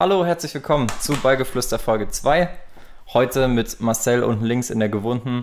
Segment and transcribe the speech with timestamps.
[0.00, 2.48] Hallo, herzlich willkommen zu Beigeflüster Folge 2.
[3.14, 5.42] Heute mit Marcel unten links in der gewohnten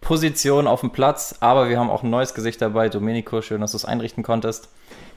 [0.00, 2.88] Position auf dem Platz, aber wir haben auch ein neues Gesicht dabei.
[2.88, 4.70] Domenico, schön, dass du es einrichten konntest.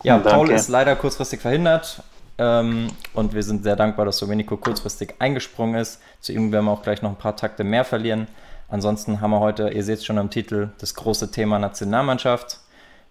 [0.04, 0.30] Ja, Danke.
[0.30, 2.04] Paul ist leider kurzfristig verhindert
[2.38, 6.00] ähm, und wir sind sehr dankbar, dass Domenico kurzfristig eingesprungen ist.
[6.20, 8.28] Zu ihm werden wir auch gleich noch ein paar Takte mehr verlieren.
[8.68, 12.60] Ansonsten haben wir heute, ihr seht es schon am Titel, das große Thema Nationalmannschaft,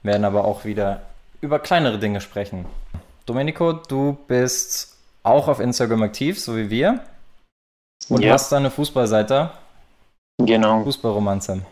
[0.05, 1.03] werden aber auch wieder
[1.41, 2.65] über kleinere Dinge sprechen.
[3.27, 7.01] Domenico, du bist auch auf Instagram aktiv, so wie wir.
[8.09, 8.33] Und ja.
[8.33, 9.51] hast da eine Fußballseite.
[10.39, 10.85] Genau.
[10.85, 11.63] Fußballromanze.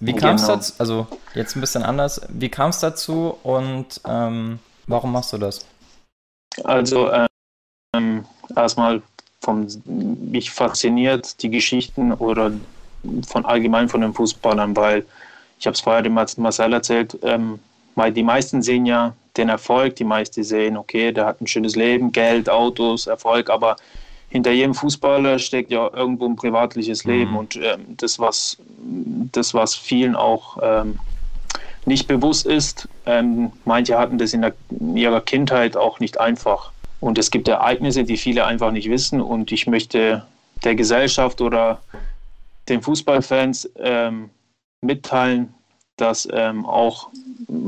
[0.00, 0.56] Wie kam es genau.
[0.56, 0.72] dazu?
[0.78, 2.20] Also, jetzt ein bisschen anders.
[2.28, 5.66] Wie kam es dazu und ähm, warum machst du das?
[6.64, 7.10] Also,
[7.94, 8.24] ähm,
[8.54, 9.02] erstmal
[9.40, 12.52] von mich fasziniert die Geschichten oder
[13.26, 15.06] von allgemein von den Fußballern, weil
[15.58, 17.58] ich habe es vorher dem Marcel erzählt, ähm,
[17.94, 19.96] weil die meisten sehen ja den Erfolg.
[19.96, 23.76] Die meisten sehen, okay, der hat ein schönes Leben, Geld, Autos, Erfolg, aber
[24.30, 27.36] hinter jedem Fußballer steckt ja irgendwo ein privatliches Leben mhm.
[27.36, 28.58] und ähm, das, was,
[29.32, 30.98] das, was vielen auch ähm,
[31.86, 36.72] nicht bewusst ist, ähm, manche hatten das in, der, in ihrer Kindheit auch nicht einfach.
[37.00, 40.24] Und es gibt Ereignisse, die viele einfach nicht wissen und ich möchte
[40.64, 41.80] der Gesellschaft oder
[42.68, 44.28] den Fußballfans ähm,
[44.82, 45.54] mitteilen,
[46.00, 47.08] dass ähm, auch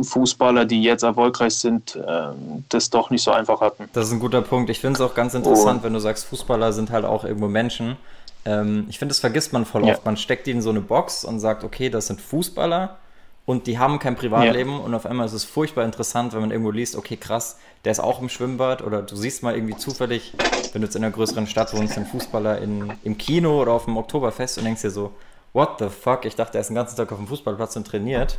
[0.02, 3.88] Fußballer, die jetzt erfolgreich sind, ähm, das doch nicht so einfach hatten.
[3.92, 4.70] Das ist ein guter Punkt.
[4.70, 5.84] Ich finde es auch ganz interessant, oh.
[5.84, 7.96] wenn du sagst, Fußballer sind halt auch irgendwo Menschen.
[8.44, 9.94] Ähm, ich finde, das vergisst man voll ja.
[9.94, 10.04] oft.
[10.04, 12.98] Man steckt die in so eine Box und sagt, okay, das sind Fußballer
[13.46, 14.78] und die haben kein Privatleben ja.
[14.78, 18.00] und auf einmal ist es furchtbar interessant, wenn man irgendwo liest, okay, krass, der ist
[18.00, 20.34] auch im Schwimmbad oder du siehst mal irgendwie zufällig,
[20.72, 23.86] wenn du jetzt in einer größeren Stadt wohnst, einen Fußballer in, im Kino oder auf
[23.86, 25.12] dem Oktoberfest und denkst dir so,
[25.52, 26.24] what the fuck?
[26.24, 28.38] Ich dachte, er ist den ganzen Tag auf dem Fußballplatz und trainiert.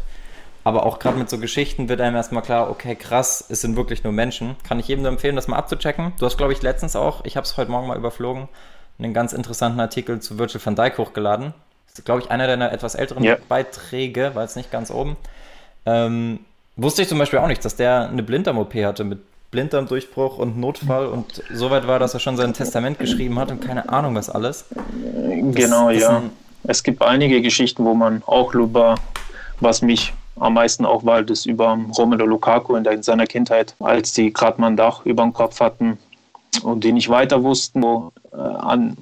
[0.64, 4.04] Aber auch gerade mit so Geschichten wird einem erstmal klar, okay, krass, es sind wirklich
[4.04, 4.56] nur Menschen.
[4.64, 6.14] Kann ich jedem nur empfehlen, das mal abzuchecken.
[6.20, 8.48] Du hast, glaube ich, letztens auch, ich habe es heute Morgen mal überflogen,
[9.00, 11.56] einen ganz interessanten Artikel zu Virgil van Dijk hochgeladen.
[11.88, 13.38] Das ist, glaube ich, einer deiner etwas älteren yeah.
[13.50, 15.18] Beiträge, war jetzt nicht ganz oben.
[15.88, 16.42] Ähm,
[16.76, 19.20] wusste ich zum Beispiel auch nicht, dass der eine Blinddarm-OP hatte mit
[19.50, 23.62] Blinddarmdurchbruch und Notfall und so weit war, dass er schon sein Testament geschrieben hat und
[23.62, 24.66] keine Ahnung was alles.
[24.70, 26.18] Das, genau, ja.
[26.18, 26.30] Ein,
[26.64, 28.96] es gibt einige Geschichten, wo man auch über,
[29.60, 33.76] was mich am meisten auch, weil das über Romelu Lukaku in, der, in seiner Kindheit,
[33.80, 35.98] als die gerade mal ein Dach über dem Kopf hatten
[36.64, 38.98] und die nicht weiter wussten, wo äh, an,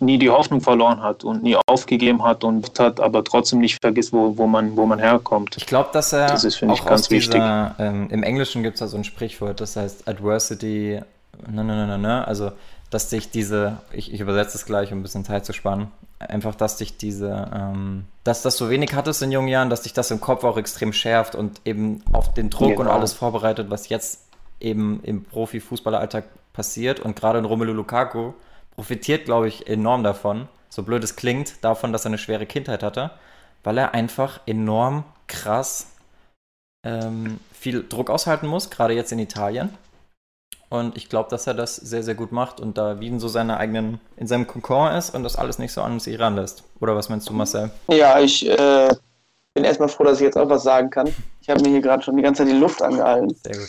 [0.00, 4.12] nie die Hoffnung verloren hat und nie aufgegeben hat und hat, aber trotzdem nicht vergisst,
[4.12, 5.56] wo, wo, man, wo man herkommt.
[5.56, 7.34] Ich glaube, dass er das ist, auch ganz wichtig.
[7.34, 11.00] Dieser, ähm, Im Englischen gibt es da so ein Sprichwort, das heißt Adversity,
[11.50, 12.52] ne, ne, ne, ne, also
[12.90, 16.54] dass sich diese, ich, ich übersetze es gleich, um ein bisschen Zeit zu sparen, einfach,
[16.54, 20.10] dass dich diese, ähm, dass das so wenig hattest in jungen Jahren, dass dich das
[20.10, 22.82] im Kopf auch extrem schärft und eben auf den Druck genau.
[22.82, 24.24] und alles vorbereitet, was jetzt
[24.60, 27.00] eben im Profifußballeralltag passiert.
[27.00, 28.32] Und gerade in Romelu Lukaku
[28.74, 32.82] profitiert, glaube ich, enorm davon, so blöd es klingt, davon, dass er eine schwere Kindheit
[32.82, 33.10] hatte,
[33.64, 35.88] weil er einfach enorm krass
[36.84, 39.70] ähm, viel Druck aushalten muss, gerade jetzt in Italien.
[40.70, 43.56] Und ich glaube, dass er das sehr, sehr gut macht und da Wien so seine
[43.56, 46.62] eigenen, in seinem Kokon ist und das alles nicht so an sich ranlässt.
[46.80, 47.70] Oder was meinst du, Marcel?
[47.88, 48.88] Ja, ich äh,
[49.54, 51.14] bin erstmal froh, dass ich jetzt auch was sagen kann.
[51.40, 53.34] Ich habe mir hier gerade schon die ganze Zeit die Luft angehalten.
[53.42, 53.68] Sehr gut.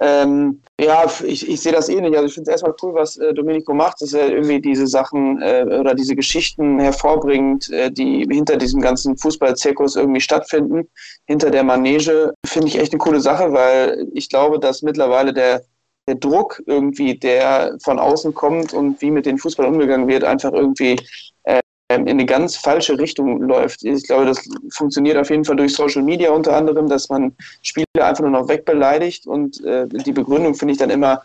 [0.00, 2.12] Ähm, ja, ich, ich sehe das ähnlich.
[2.12, 4.86] Eh also ich finde es erstmal cool, was äh, Domenico macht, dass er irgendwie diese
[4.86, 10.88] Sachen äh, oder diese Geschichten hervorbringt, äh, die hinter diesem ganzen Fußballzirkus irgendwie stattfinden,
[11.26, 12.32] hinter der Manege.
[12.46, 15.62] Finde ich echt eine coole Sache, weil ich glaube, dass mittlerweile der
[16.08, 20.52] der Druck irgendwie, der von außen kommt und wie mit den Fußball umgegangen wird, einfach
[20.52, 20.98] irgendwie
[21.44, 23.84] äh, in eine ganz falsche Richtung läuft.
[23.84, 24.42] Ich glaube, das
[24.72, 28.48] funktioniert auf jeden Fall durch Social Media unter anderem, dass man Spieler einfach nur noch
[28.48, 31.22] wegbeleidigt und äh, die Begründung finde ich dann immer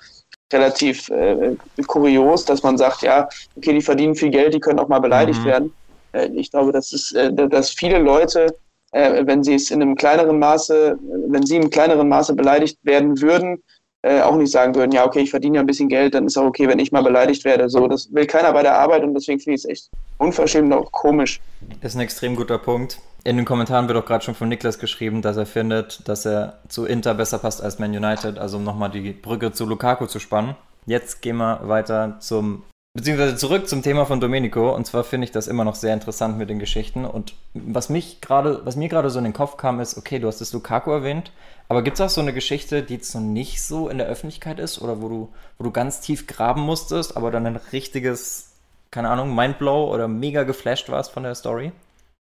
[0.51, 1.55] relativ äh,
[1.87, 5.41] kurios, dass man sagt, ja, okay, die verdienen viel Geld, die können auch mal beleidigt
[5.41, 5.45] mhm.
[5.45, 5.73] werden.
[6.11, 8.55] Äh, ich glaube, das ist, äh, dass viele Leute,
[8.91, 10.97] äh, wenn sie es in einem kleineren Maße,
[11.27, 13.63] wenn sie im kleineren Maße beleidigt werden würden,
[14.03, 16.37] äh, auch nicht sagen würden, ja, okay, ich verdiene ja ein bisschen Geld, dann ist
[16.37, 17.69] auch okay, wenn ich mal beleidigt werde.
[17.69, 20.73] So, das will keiner bei der Arbeit und deswegen finde ich es echt unverschämt und
[20.73, 21.39] auch komisch.
[21.81, 22.99] Das ist ein extrem guter Punkt.
[23.23, 26.59] In den Kommentaren wird auch gerade schon von Niklas geschrieben, dass er findet, dass er
[26.67, 30.19] zu Inter besser passt als Man United, also um nochmal die Brücke zu Lukaku zu
[30.19, 30.55] spannen.
[30.85, 32.63] Jetzt gehen wir weiter zum
[32.95, 34.73] Beziehungsweise zurück zum Thema von Domenico.
[34.73, 37.05] Und zwar finde ich das immer noch sehr interessant mit den Geschichten.
[37.05, 40.27] Und was mich gerade, was mir gerade so in den Kopf kam, ist, okay, du
[40.27, 41.31] hast das Lukaku erwähnt,
[41.69, 44.59] aber gibt es auch so eine Geschichte, die jetzt noch nicht so in der Öffentlichkeit
[44.59, 48.51] ist oder wo du, wo du ganz tief graben musstest, aber dann ein richtiges,
[48.91, 51.71] keine Ahnung, Mindblow oder mega geflasht warst von der Story?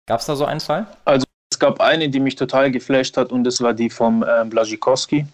[0.08, 0.88] Gab es da so einen Fall?
[1.06, 4.44] Also es gab eine, die mich total geflasht hat und das war die vom äh,
[4.46, 5.28] Blazikowski.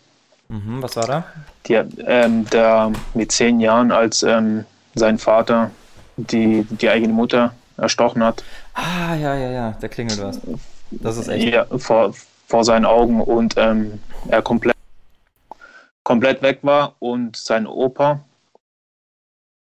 [0.50, 1.24] Mhm, was war da?
[1.68, 4.66] Die, ähm, der mit zehn Jahren, als ähm,
[4.96, 5.72] sein Vater
[6.18, 8.44] die, die eigene Mutter erstochen hat.
[8.74, 10.40] Ah, ja, ja, ja, der klingelt was.
[10.92, 11.54] Das ist echt.
[11.54, 12.14] Ja, vor,
[12.48, 14.76] vor seinen Augen und ähm, er komplett,
[16.04, 18.20] komplett weg war und sein Opa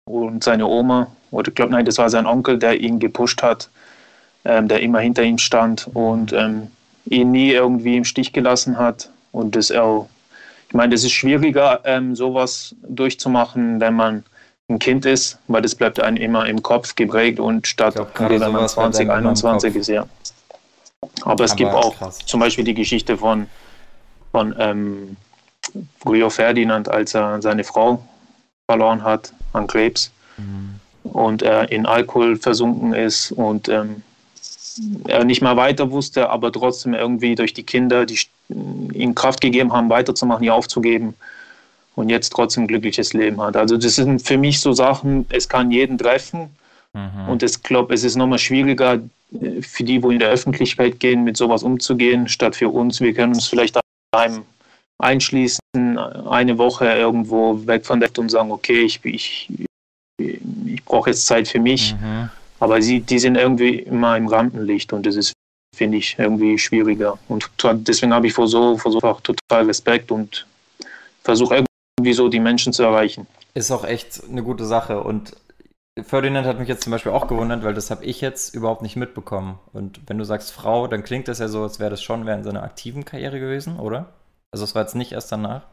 [0.05, 3.69] und seine Oma, oder ich glaube, nein, das war sein Onkel, der ihn gepusht hat,
[4.45, 6.71] ähm, der immer hinter ihm stand und ähm,
[7.05, 9.09] ihn nie irgendwie im Stich gelassen hat.
[9.31, 10.09] Und das auch,
[10.67, 14.23] ich meine, das ist schwieriger, ähm, sowas durchzumachen, wenn man
[14.69, 18.51] ein Kind ist, weil das bleibt einem immer im Kopf geprägt und statt glaub, wenn
[18.51, 20.05] man 20, 21 ist, ja.
[21.23, 22.19] Aber es Aber gibt auch krass.
[22.25, 23.47] zum Beispiel die Geschichte von,
[24.31, 25.17] von ähm,
[26.07, 28.03] Rio Ferdinand, als er seine Frau
[28.67, 30.79] verloren hat an Krebs mhm.
[31.03, 34.03] und er in Alkohol versunken ist und ähm,
[35.07, 38.19] er nicht mehr weiter wusste, aber trotzdem irgendwie durch die Kinder, die
[38.49, 41.15] ihm Kraft gegeben haben, weiterzumachen, nie aufzugeben
[41.99, 43.57] und jetzt trotzdem ein glückliches Leben hat.
[43.57, 46.49] Also das sind für mich so Sachen, es kann jeden treffen
[46.93, 47.29] mhm.
[47.29, 49.01] und ich glaube, es ist nochmal schwieriger
[49.33, 53.01] äh, für die, wo in der Öffentlichkeit gehen, mit sowas umzugehen, statt für uns.
[53.01, 53.77] Wir können uns vielleicht
[54.11, 54.43] daheim
[54.97, 55.59] einschließen,
[56.29, 59.49] eine Woche irgendwo weg von der und sagen, okay, ich, ich,
[60.17, 61.95] ich brauche jetzt Zeit für mich.
[61.95, 62.29] Mhm.
[62.61, 65.33] Aber sie, die sind irgendwie immer im Rampenlicht und das ist,
[65.75, 67.17] finde ich, irgendwie schwieriger.
[67.29, 67.49] Und
[67.87, 70.45] deswegen habe ich vor so, vor so total Respekt und
[71.23, 71.63] versuche
[71.99, 73.27] irgendwie so die Menschen zu erreichen.
[73.53, 75.01] Ist auch echt eine gute Sache.
[75.01, 75.35] Und
[76.01, 78.95] Ferdinand hat mich jetzt zum Beispiel auch gewundert, weil das habe ich jetzt überhaupt nicht
[78.95, 79.59] mitbekommen.
[79.73, 82.45] Und wenn du sagst Frau, dann klingt das ja so, als wäre das schon während
[82.45, 84.13] seiner aktiven Karriere gewesen, oder?
[84.51, 85.63] Also es war jetzt nicht erst danach?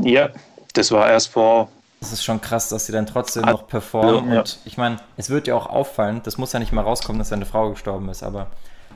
[0.00, 0.30] Ja,
[0.74, 1.68] das war erst vor
[2.00, 4.32] das ist schon krass, dass sie dann trotzdem noch performen.
[4.32, 7.18] Ja, und ich meine, es wird ja auch auffallen, das muss ja nicht mal rauskommen,
[7.18, 8.46] dass deine Frau gestorben ist, aber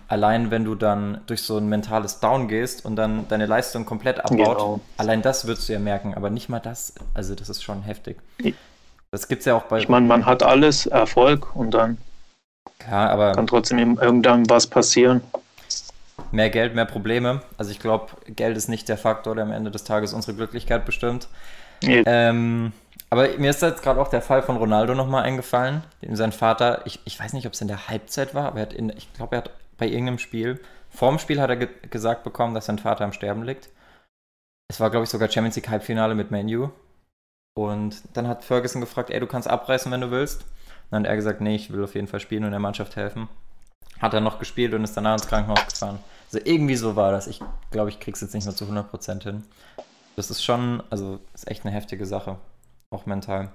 [0.09, 4.19] allein wenn du dann durch so ein mentales Down gehst und dann deine Leistung komplett
[4.21, 4.81] abbaut, genau.
[4.97, 8.19] allein das würdest du ja merken, aber nicht mal das, also das ist schon heftig.
[9.11, 9.79] Das gibt es ja auch bei.
[9.79, 11.99] Ich meine, man hat alles, Erfolg und dann
[12.91, 15.23] ja, aber kann trotzdem irgendwann was passieren.
[16.33, 17.43] Mehr Geld, mehr Probleme.
[17.56, 20.85] Also ich glaube, Geld ist nicht der Faktor, der am Ende des Tages unsere Glücklichkeit
[20.85, 21.29] bestimmt.
[21.83, 22.03] Ja.
[22.06, 22.73] Ähm,
[23.11, 26.83] aber mir ist jetzt gerade auch der Fall von Ronaldo nochmal eingefallen, dem sein Vater,
[26.85, 29.12] ich, ich weiß nicht, ob es in der Halbzeit war, aber er hat in, ich
[29.12, 30.61] glaube, er hat bei irgendeinem Spiel,
[30.91, 33.71] vorm Spiel hat er ge gesagt bekommen, dass sein Vater am Sterben liegt.
[34.71, 36.71] Es war, glaube ich, sogar Champions League Halbfinale mit Manu.
[37.56, 40.43] Und dann hat Ferguson gefragt, ey, du kannst abreißen, wenn du willst.
[40.43, 42.97] Und dann hat er gesagt, nee, ich will auf jeden Fall spielen und der Mannschaft
[42.97, 43.29] helfen.
[44.00, 45.99] Hat er noch gespielt und ist danach ins Krankenhaus gefahren.
[46.32, 47.27] Also irgendwie so war das.
[47.27, 49.44] Ich glaube, ich krieg's jetzt nicht mehr zu 100% hin.
[50.17, 52.38] Das ist schon, also ist echt eine heftige Sache.
[52.91, 53.50] Auch mental.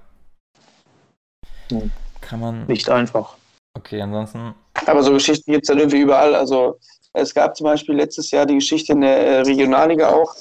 [1.70, 1.90] Hm.
[2.20, 2.66] Kann man.
[2.66, 3.36] Nicht einfach.
[3.76, 4.54] Okay, ansonsten.
[4.86, 6.34] Aber so Geschichten gibt es dann irgendwie überall.
[6.34, 6.78] Also
[7.12, 10.34] es gab zum Beispiel letztes Jahr die Geschichte in der äh, Regionalliga auch.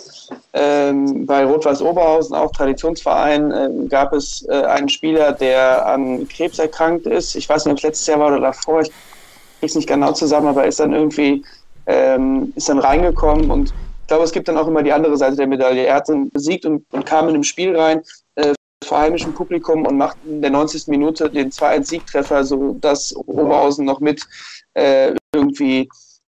[0.54, 6.60] Ähm, bei Rot-Weiß Oberhausen, auch Traditionsverein, äh, gab es äh, einen Spieler, der an Krebs
[6.60, 7.36] erkrankt ist.
[7.36, 8.82] Ich weiß nicht, ob es letztes Jahr war oder davor.
[8.82, 11.44] Ich kriege es nicht genau zusammen, aber ist dann irgendwie
[11.90, 15.36] ähm, ist dann reingekommen und ich glaube, es gibt dann auch immer die andere Seite
[15.36, 15.86] der Medaille.
[15.86, 18.02] Er hat dann besiegt und, und kam in dem Spiel rein,
[18.36, 18.54] äh,
[18.84, 20.88] vor heimischem Publikum und macht in der 90.
[20.88, 24.26] Minute den 2-1-Siegtreffer, so dass Oberhausen noch mit
[24.74, 25.90] äh, irgendwie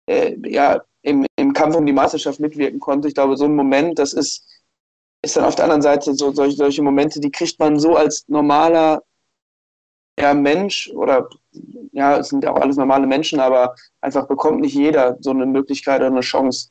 [0.07, 3.09] äh, ja, im, im Kampf um die Meisterschaft mitwirken konnte.
[3.09, 4.47] Ich glaube, so ein Moment, das ist,
[5.23, 8.25] ist dann auf der anderen Seite so solche, solche Momente, die kriegt man so als
[8.29, 9.03] normaler
[10.19, 11.29] ja, Mensch oder
[11.93, 15.47] ja, es sind ja auch alles normale Menschen, aber einfach bekommt nicht jeder so eine
[15.47, 16.71] Möglichkeit oder eine Chance,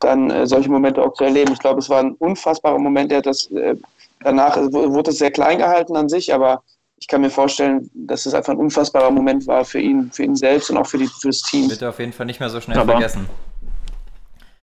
[0.00, 1.52] dann äh, solche Momente auch zu erleben.
[1.52, 3.76] Ich glaube, es war ein unfassbarer Moment, der hat das äh,
[4.20, 6.62] Danach wurde es sehr klein gehalten an sich, aber
[6.98, 10.34] ich kann mir vorstellen, dass es einfach ein unfassbarer Moment war für ihn, für ihn
[10.34, 11.68] selbst und auch für, die, für das Team.
[11.68, 13.28] Wird er auf jeden Fall nicht mehr so schnell aber, vergessen.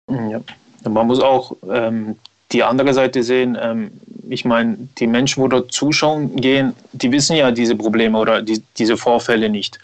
[0.08, 0.40] Ja.
[0.88, 2.16] Man muss auch ähm,
[2.52, 3.58] die andere Seite sehen.
[3.60, 3.90] Ähm,
[4.28, 8.62] ich meine, die Menschen, wo dort zuschauen gehen, die wissen ja diese Probleme oder die,
[8.78, 9.78] diese Vorfälle nicht.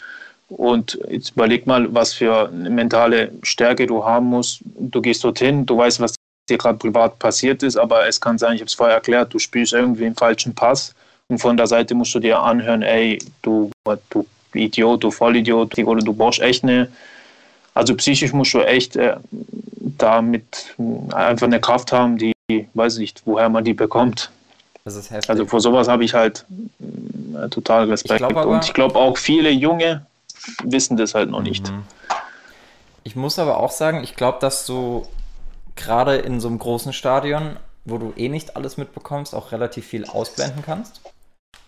[0.49, 4.61] Und jetzt überleg mal, was für eine mentale Stärke du haben musst.
[4.63, 6.15] Du gehst dorthin, du weißt, was
[6.49, 9.39] dir gerade privat passiert ist, aber es kann sein, ich habe es vorher erklärt, du
[9.39, 10.93] spielst irgendwie einen falschen Pass
[11.27, 13.71] und von der Seite musst du dir anhören, ey, du,
[14.09, 16.87] du Idiot, du Vollidiot, oder du brauchst echt eine,
[17.73, 19.17] also psychisch musst du echt äh,
[19.97, 20.75] damit
[21.13, 22.33] einfach eine Kraft haben, die,
[22.73, 24.31] weiß nicht, woher man die bekommt.
[24.85, 25.29] Das ist heftig.
[25.29, 26.45] Also vor sowas habe ich halt
[26.79, 28.21] äh, total Respekt.
[28.21, 30.05] Ich und ich glaube auch viele Junge
[30.63, 31.69] wissen das halt noch nicht.
[31.69, 31.83] Mhm.
[33.03, 35.05] Ich muss aber auch sagen, ich glaube, dass du
[35.77, 40.05] gerade in so einem großen Stadion, wo du eh nicht alles mitbekommst, auch relativ viel
[40.05, 41.01] ausblenden kannst.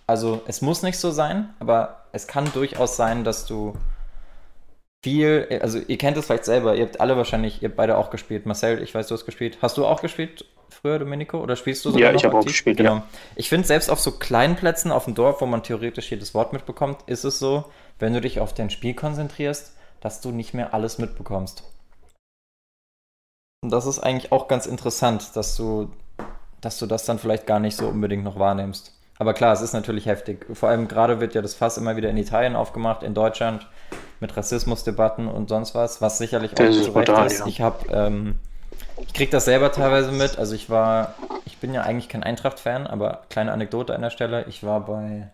[0.07, 3.73] Also es muss nicht so sein, aber es kann durchaus sein, dass du
[5.03, 8.09] viel, also ihr kennt es vielleicht selber, ihr habt alle wahrscheinlich, ihr habt beide auch
[8.09, 8.45] gespielt.
[8.45, 9.59] Marcel, ich weiß, du hast gespielt.
[9.61, 10.45] Hast du auch gespielt?
[10.81, 11.39] früher, Domenico?
[11.39, 11.99] Oder spielst du so?
[11.99, 12.95] Ja, ich habe auch gespielt, genau.
[12.95, 13.03] Ja.
[13.35, 16.53] Ich finde, selbst auf so kleinen Plätzen auf dem Dorf, wo man theoretisch jedes Wort
[16.53, 17.65] mitbekommt, ist es so,
[17.99, 21.63] wenn du dich auf dein Spiel konzentrierst, dass du nicht mehr alles mitbekommst.
[23.61, 25.89] Und das ist eigentlich auch ganz interessant, dass du,
[26.61, 28.93] dass du das dann vielleicht gar nicht so unbedingt noch wahrnimmst.
[29.17, 30.45] Aber klar, es ist natürlich heftig.
[30.53, 33.67] Vor allem gerade wird ja das Fass immer wieder in Italien aufgemacht, in Deutschland
[34.21, 37.39] mit Rassismusdebatten und sonst was, was sicherlich auch zu Recht ist.
[37.39, 37.45] Ja.
[37.45, 38.39] Ich habe, ähm,
[39.01, 40.37] ich kriege das selber teilweise mit.
[40.37, 44.45] Also ich war, ich bin ja eigentlich kein Eintracht-Fan, aber kleine Anekdote an der Stelle.
[44.47, 45.29] Ich war bei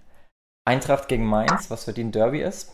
[0.66, 2.74] Eintracht gegen Mainz, was für die ein Derby ist.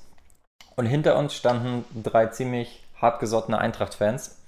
[0.77, 4.40] Und hinter uns standen drei ziemlich hartgesottene Eintracht-Fans.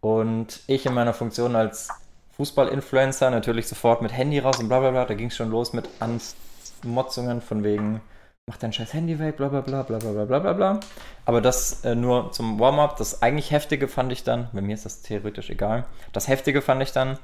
[0.00, 1.88] Und ich in meiner Funktion als
[2.36, 5.04] Fußball-Influencer natürlich sofort mit Handy raus und bla bla bla.
[5.04, 8.00] Da ging es schon los mit Anmotzungen von wegen,
[8.46, 10.80] mach dein scheiß Handy weg, bla bla bla bla bla bla bla bla.
[11.26, 12.96] Aber das äh, nur zum Warm-up.
[12.96, 16.82] Das eigentlich Heftige fand ich dann, bei mir ist das theoretisch egal, das Heftige fand
[16.82, 17.18] ich dann,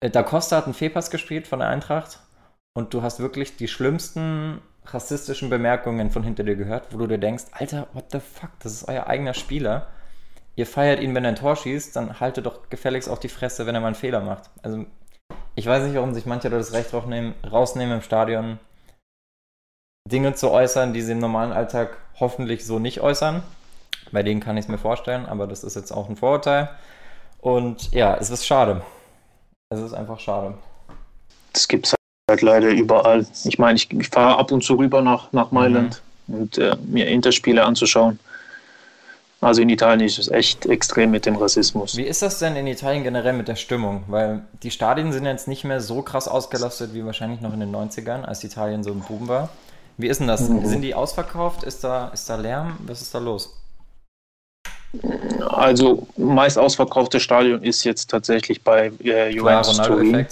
[0.00, 2.20] äh, Da Costa hat einen Fehlpass gespielt von der Eintracht
[2.74, 7.18] und du hast wirklich die schlimmsten rassistischen Bemerkungen von hinter dir gehört, wo du dir
[7.18, 9.86] denkst, Alter, what the fuck, das ist euer eigener Spieler.
[10.54, 13.66] Ihr feiert ihn, wenn er ein Tor schießt, dann haltet doch gefälligst auch die Fresse,
[13.66, 14.50] wenn er mal einen Fehler macht.
[14.62, 14.84] Also,
[15.54, 18.58] ich weiß nicht, warum sich manche da das Recht rausnehmen, rausnehmen im Stadion,
[20.10, 23.42] Dinge zu äußern, die sie im normalen Alltag hoffentlich so nicht äußern.
[24.10, 26.68] Bei denen kann ich es mir vorstellen, aber das ist jetzt auch ein Vorurteil.
[27.38, 28.82] Und ja, es ist schade.
[29.70, 30.54] Es ist einfach schade.
[31.52, 31.94] Das gibt es
[32.28, 33.26] halt leider überall.
[33.44, 36.34] Ich meine, ich, ich fahre ab und zu rüber nach, nach Mailand mhm.
[36.34, 38.18] und äh, mir Interspiele anzuschauen.
[39.42, 41.96] Also in Italien ist es echt extrem mit dem Rassismus.
[41.96, 44.04] Wie ist das denn in Italien generell mit der Stimmung?
[44.06, 47.74] Weil die Stadien sind jetzt nicht mehr so krass ausgelastet wie wahrscheinlich noch in den
[47.74, 49.48] 90ern, als Italien so ein Boom war.
[49.96, 50.48] Wie ist denn das?
[50.48, 50.64] Mhm.
[50.64, 51.64] Sind die ausverkauft?
[51.64, 52.78] Ist da, ist da Lärm?
[52.86, 53.52] Was ist da los?
[55.48, 60.26] Also meist ausverkaufte Stadion ist jetzt tatsächlich bei äh, Juventus Klar, Turin.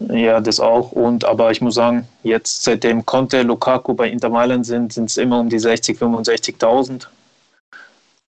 [0.00, 0.92] Ja, das auch.
[0.92, 5.18] Und aber ich muss sagen, jetzt seitdem Conte, Lukaku bei Inter Mailand sind, sind es
[5.18, 7.06] immer um die 60, 65.000.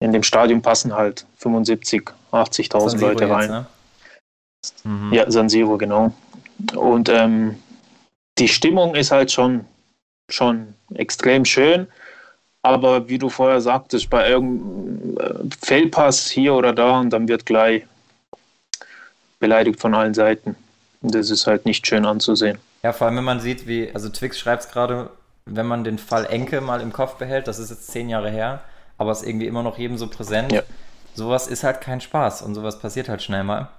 [0.02, 3.66] In dem Stadion passen halt 75, 80.000 Leute rein.
[4.64, 4.92] Jetzt, ne?
[4.92, 5.14] mhm.
[5.14, 6.12] Ja, San Siro, genau.
[6.76, 7.58] Und ähm,
[8.38, 9.66] die Stimmung ist halt schon,
[10.30, 11.88] schon extrem schön.
[12.64, 17.46] Aber wie du vorher sagtest, bei irgendeinem äh, Fehlpass hier oder da und dann wird
[17.46, 17.86] gleich
[19.40, 20.56] beleidigt von allen Seiten.
[21.02, 22.58] Das ist halt nicht schön anzusehen.
[22.84, 25.10] Ja, vor allem, wenn man sieht, wie, also Twix schreibt es gerade,
[25.46, 28.64] wenn man den Fall Enke mal im Kopf behält, das ist jetzt zehn Jahre her,
[28.98, 30.52] aber ist irgendwie immer noch jedem so präsent.
[30.52, 30.64] Ja.
[31.14, 33.70] Sowas ist halt kein Spaß und sowas passiert halt schnell mal.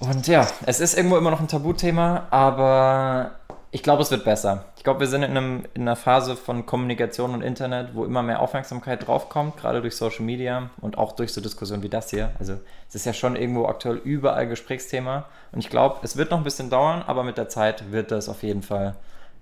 [0.00, 3.32] Und ja, es ist irgendwo immer noch ein Tabuthema, aber
[3.70, 4.64] ich glaube, es wird besser.
[4.76, 8.22] Ich glaube, wir sind in, einem, in einer Phase von Kommunikation und Internet, wo immer
[8.22, 12.30] mehr Aufmerksamkeit draufkommt, gerade durch Social Media und auch durch so Diskussionen wie das hier.
[12.38, 12.54] Also
[12.88, 15.26] es ist ja schon irgendwo aktuell überall Gesprächsthema.
[15.52, 18.28] Und ich glaube, es wird noch ein bisschen dauern, aber mit der Zeit wird das
[18.28, 18.94] auf jeden Fall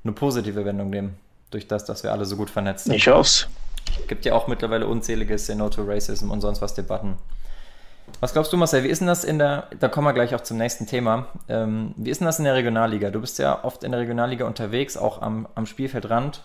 [0.05, 1.19] eine positive Wendung nehmen.
[1.51, 2.95] Durch das, dass wir alle so gut vernetzt sind.
[2.95, 3.47] Ich hoffe
[4.09, 7.17] gibt ja auch mittlerweile unzählige Say to Racism und sonst was Debatten.
[8.21, 10.41] Was glaubst du, Marcel, wie ist denn das in der, da kommen wir gleich auch
[10.41, 13.11] zum nächsten Thema, ähm, wie ist denn das in der Regionalliga?
[13.11, 16.43] Du bist ja oft in der Regionalliga unterwegs, auch am, am Spielfeldrand.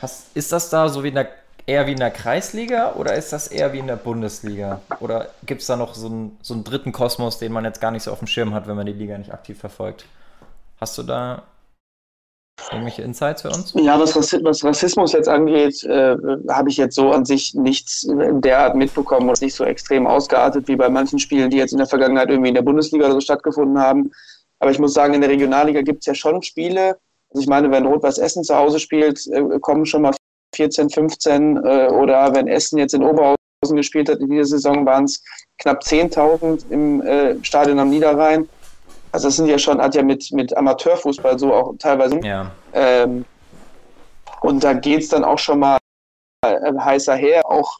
[0.00, 1.28] Hast, ist das da so wie in der,
[1.66, 4.80] eher wie in der Kreisliga oder ist das eher wie in der Bundesliga?
[5.00, 7.90] Oder gibt es da noch so einen, so einen dritten Kosmos, den man jetzt gar
[7.90, 10.04] nicht so auf dem Schirm hat, wenn man die Liga nicht aktiv verfolgt?
[10.80, 11.42] Hast du da
[12.70, 13.72] Irgendwelche Insights für uns?
[13.74, 16.16] Ja, was, Rassismus jetzt angeht, äh,
[16.48, 20.06] habe ich jetzt so an sich nichts in der Art mitbekommen und nicht so extrem
[20.06, 23.14] ausgeartet wie bei manchen Spielen, die jetzt in der Vergangenheit irgendwie in der Bundesliga oder
[23.14, 24.10] so stattgefunden haben.
[24.58, 26.98] Aber ich muss sagen, in der Regionalliga gibt es ja schon Spiele.
[27.30, 30.14] Also ich meine, wenn Rot-Weiß Essen zu Hause spielt, äh, kommen schon mal
[30.54, 33.36] 14, 15 äh, oder wenn Essen jetzt in Oberhausen
[33.76, 35.22] gespielt hat in dieser Saison, waren es
[35.58, 38.48] knapp 10.000 im äh, Stadion am Niederrhein.
[39.12, 42.20] Also das sind ja schon, hat ja mit, mit Amateurfußball so auch teilweise.
[42.22, 42.50] Ja.
[42.72, 43.24] Ähm,
[44.42, 45.78] und da geht es dann auch schon mal
[46.42, 47.76] äh, heißer her, auch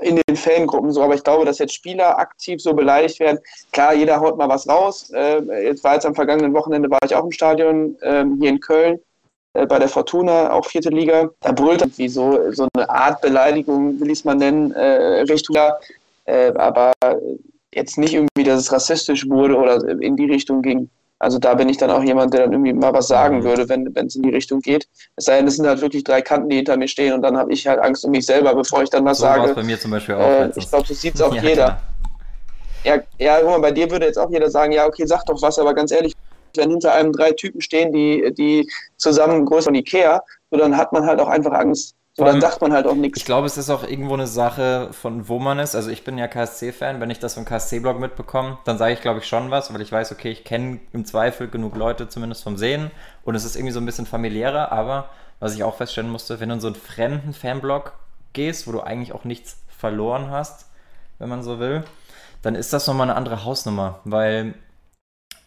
[0.00, 1.02] in den Fangruppen so.
[1.02, 3.38] Aber ich glaube, dass jetzt Spieler aktiv so beleidigt werden.
[3.72, 5.10] Klar, jeder haut mal was raus.
[5.10, 8.60] Äh, jetzt war jetzt am vergangenen Wochenende war ich auch im Stadion äh, hier in
[8.60, 9.00] Köln
[9.54, 11.30] äh, bei der Fortuna, auch vierte Liga.
[11.40, 15.56] Da brüllt irgendwie so, so eine Art Beleidigung, will ich es mal nennen, äh, Richtung.
[16.24, 16.92] Äh, aber
[17.74, 20.90] jetzt nicht irgendwie, dass es rassistisch wurde oder in die Richtung ging.
[21.20, 23.44] Also da bin ich dann auch jemand, der dann irgendwie mal was sagen mhm.
[23.44, 24.88] würde, wenn es in die Richtung geht.
[25.16, 27.36] Es sei denn, es sind halt wirklich drei Kanten, die hinter mir stehen und dann
[27.36, 29.54] habe ich halt Angst um mich selber, bevor ich dann was so sage.
[29.54, 30.20] bei mir zum Beispiel auch.
[30.20, 31.80] Äh, ich glaube, so sieht es auch ja, jeder.
[32.84, 35.40] Ja, ja, guck mal, bei dir würde jetzt auch jeder sagen, ja, okay, sag doch
[35.42, 36.14] was, aber ganz ehrlich,
[36.56, 40.90] wenn hinter einem drei Typen stehen, die, die zusammen größer von Ikea, so dann hat
[40.92, 43.18] man halt auch einfach Angst, Oder sagt man halt auch nichts.
[43.18, 45.74] Ich glaube, es ist auch irgendwo eine Sache von wo man ist.
[45.74, 47.00] Also ich bin ja KSC-Fan.
[47.00, 49.92] Wenn ich das vom KSC-Blog mitbekomme, dann sage ich, glaube ich, schon was, weil ich
[49.92, 52.90] weiß, okay, ich kenne im Zweifel genug Leute zumindest vom Sehen.
[53.24, 54.72] Und es ist irgendwie so ein bisschen familiärer.
[54.72, 55.08] Aber
[55.38, 57.92] was ich auch feststellen musste, wenn du in so einen fremden Fanblog
[58.32, 60.66] gehst, wo du eigentlich auch nichts verloren hast,
[61.18, 61.84] wenn man so will,
[62.42, 64.00] dann ist das nochmal eine andere Hausnummer.
[64.04, 64.54] Weil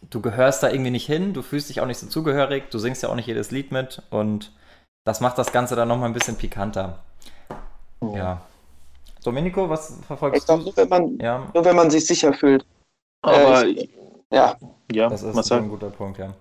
[0.10, 3.03] du gehörst da irgendwie nicht hin, du fühlst dich auch nicht so zugehörig, du singst
[3.03, 4.51] ja auch nicht jedes Lied mit und
[5.05, 7.00] das macht das Ganze dann nochmal ein bisschen pikanter.
[8.00, 8.15] Oh.
[8.15, 8.41] Ja.
[9.24, 10.65] Domenico, was verfolgst ich glaub, du?
[10.65, 11.48] Nur wenn, man, ja.
[11.53, 12.65] nur wenn man sich sicher fühlt.
[13.22, 13.89] Aber äh, ich,
[14.31, 14.57] ja.
[14.91, 16.33] ja, das ist ein guter Punkt, ja.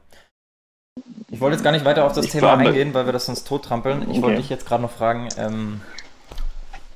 [1.31, 3.47] Ich wollte jetzt gar nicht weiter auf das ich Thema eingehen, weil wir das sonst
[3.47, 4.02] tot trampeln.
[4.02, 4.23] Ich okay.
[4.23, 5.81] wollte dich jetzt gerade noch fragen, ähm,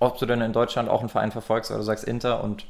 [0.01, 2.67] ob du denn in Deutschland auch einen Verein verfolgst oder du sagst Inter und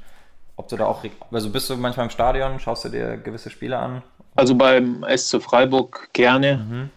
[0.57, 3.79] ob du da auch, also bist du manchmal im Stadion, schaust du dir gewisse Spiele
[3.79, 4.03] an?
[4.37, 6.59] Also beim SC Freiburg gerne.
[6.59, 6.91] Mhm.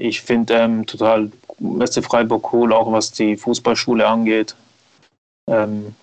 [0.00, 1.30] Ich finde ähm, total
[1.84, 4.56] SC Freiburg cool, auch was die Fußballschule angeht.
[5.46, 5.94] Ähm,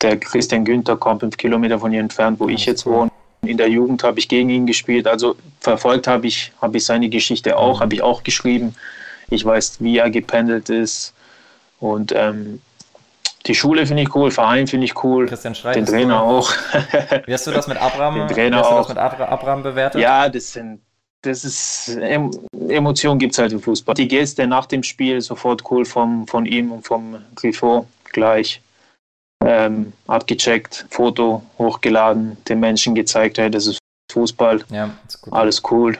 [0.00, 3.10] der Christian Günther kommt fünf Kilometer von hier entfernt, wo ich jetzt wohne.
[3.44, 5.06] In der Jugend habe ich gegen ihn gespielt.
[5.06, 7.82] Also verfolgt habe ich, hab ich seine Geschichte auch, mhm.
[7.82, 8.74] habe ich auch geschrieben.
[9.28, 11.12] Ich weiß, wie er gependelt ist.
[11.78, 12.62] Und ähm,
[13.44, 15.26] die Schule finde ich cool, Verein finde ich cool.
[15.26, 16.38] Christian Schreit den Trainer cool.
[16.38, 16.52] auch.
[17.26, 18.14] Wie hast du das mit Abraham?
[18.14, 20.00] Den Trainer du das mit Abraham bewertet?
[20.00, 20.80] Ja, das sind
[21.22, 21.96] das ist,
[22.68, 23.94] Emotionen gibt es halt im Fußball.
[23.94, 28.60] Die Geste nach dem Spiel sofort cool vom, von ihm und vom Griffo gleich.
[29.44, 33.78] Ähm, abgecheckt, Foto hochgeladen, den Menschen gezeigt, hey, das ist
[34.12, 35.98] Fußball, ja, ist alles cool.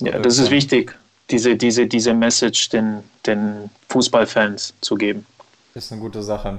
[0.00, 0.96] Ja, das ist wichtig,
[1.28, 5.26] diese, diese, diese Message den, den Fußballfans zu geben.
[5.74, 6.58] Ist eine gute Sache.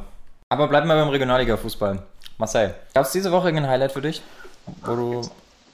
[0.49, 2.03] Aber bleiben wir beim Regionalliga-Fußball.
[2.37, 4.21] Marcel, gab es diese Woche irgendein Highlight für dich,
[4.85, 5.21] wo du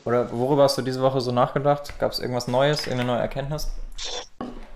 [0.07, 1.99] oder worüber hast du diese Woche so nachgedacht?
[1.99, 3.67] Gab es irgendwas Neues, irgendeine neue Erkenntnis?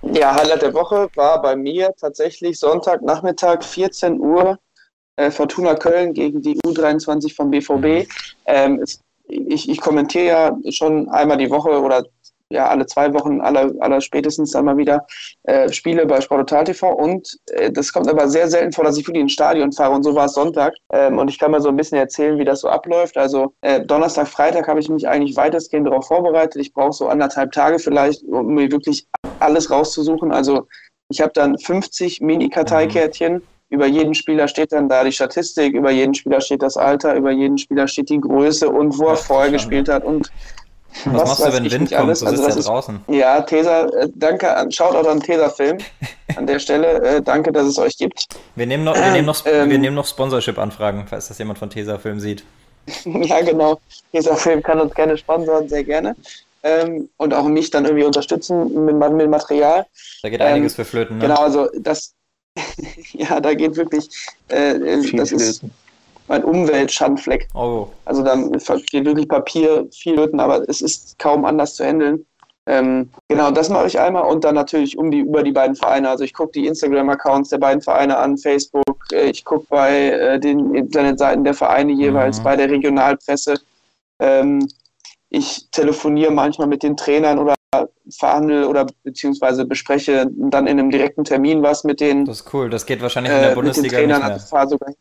[0.02, 4.60] Ja, Highlight der Woche war bei mir tatsächlich Sonntagnachmittag 14 Uhr
[5.16, 7.72] äh, Fortuna Köln gegen die U23 vom BVB.
[7.72, 8.08] Mhm.
[8.46, 8.84] Ähm,
[9.28, 12.04] ich, ich kommentiere ja schon einmal die Woche oder
[12.52, 15.06] ja alle zwei Wochen, aller, aller spätestens dann mal wieder
[15.44, 18.98] äh, Spiele bei Sport Total TV und äh, das kommt aber sehr selten vor, dass
[18.98, 21.62] ich wirklich ins Stadion fahre und so war es Sonntag ähm, und ich kann mal
[21.62, 23.18] so ein bisschen erzählen, wie das so abläuft.
[23.18, 26.62] Also äh, Donnerstag, Freitag habe ich mich eigentlich weitestgehend darauf vorbereitet.
[26.62, 29.08] Ich brauche so anderthalb Tage vielleicht, um mir wirklich
[29.40, 30.32] alles rauszusuchen.
[30.32, 30.68] Also
[31.10, 33.42] ich habe dann 50 Mini-Karteikärtchen.
[33.70, 37.32] Über jeden Spieler steht dann da die Statistik, über jeden Spieler steht das Alter, über
[37.32, 40.30] jeden Spieler steht die Größe und wo er vorher gespielt hat und
[41.06, 42.02] was, was machst du, wenn Wind kommt?
[42.02, 42.20] Alles.
[42.20, 43.00] Du also sitzt ja draußen.
[43.08, 45.78] ja, Tesa, äh, danke, an, schaut auch an Tesa-Film
[46.36, 47.02] an der Stelle.
[47.02, 48.28] Äh, danke, dass es euch gibt.
[48.56, 51.70] Wir nehmen noch, wir nehmen noch, ähm, wir nehmen noch Sponsorship-Anfragen, falls das jemand von
[51.70, 52.44] Tesa-Film sieht.
[53.06, 53.80] ja, genau.
[54.12, 56.16] Tesa-Film kann uns gerne sponsern, sehr gerne.
[56.64, 59.86] Ähm, und auch mich dann irgendwie unterstützen mit, mit Material.
[60.22, 61.24] Da geht einiges ähm, für Flöten, ne?
[61.24, 62.14] Genau, also das,
[63.14, 64.10] ja, da geht wirklich,
[64.50, 65.64] äh, äh das ist,
[66.32, 67.50] mein Umweltschandfleck.
[67.54, 67.88] Oh.
[68.06, 72.26] Also dann geht wirklich Papier viel löten, aber es ist kaum anders zu handeln.
[72.68, 76.10] Ähm, genau, das mache ich einmal und dann natürlich um die, über die beiden Vereine.
[76.10, 80.40] Also ich gucke die Instagram-Accounts der beiden Vereine an, Facebook, äh, ich gucke bei äh,
[80.40, 82.44] den Internetseiten der Vereine jeweils, mhm.
[82.44, 83.56] bei der Regionalpresse.
[84.20, 84.66] Ähm,
[85.30, 87.56] ich telefoniere manchmal mit den Trainern oder
[88.10, 92.26] verhandle oder beziehungsweise bespreche dann in einem direkten Termin was mit den.
[92.26, 94.68] Das ist cool, das geht wahrscheinlich in der äh, Bundesliga mit den Trainern nicht mehr.
[94.68, 94.94] Sogar,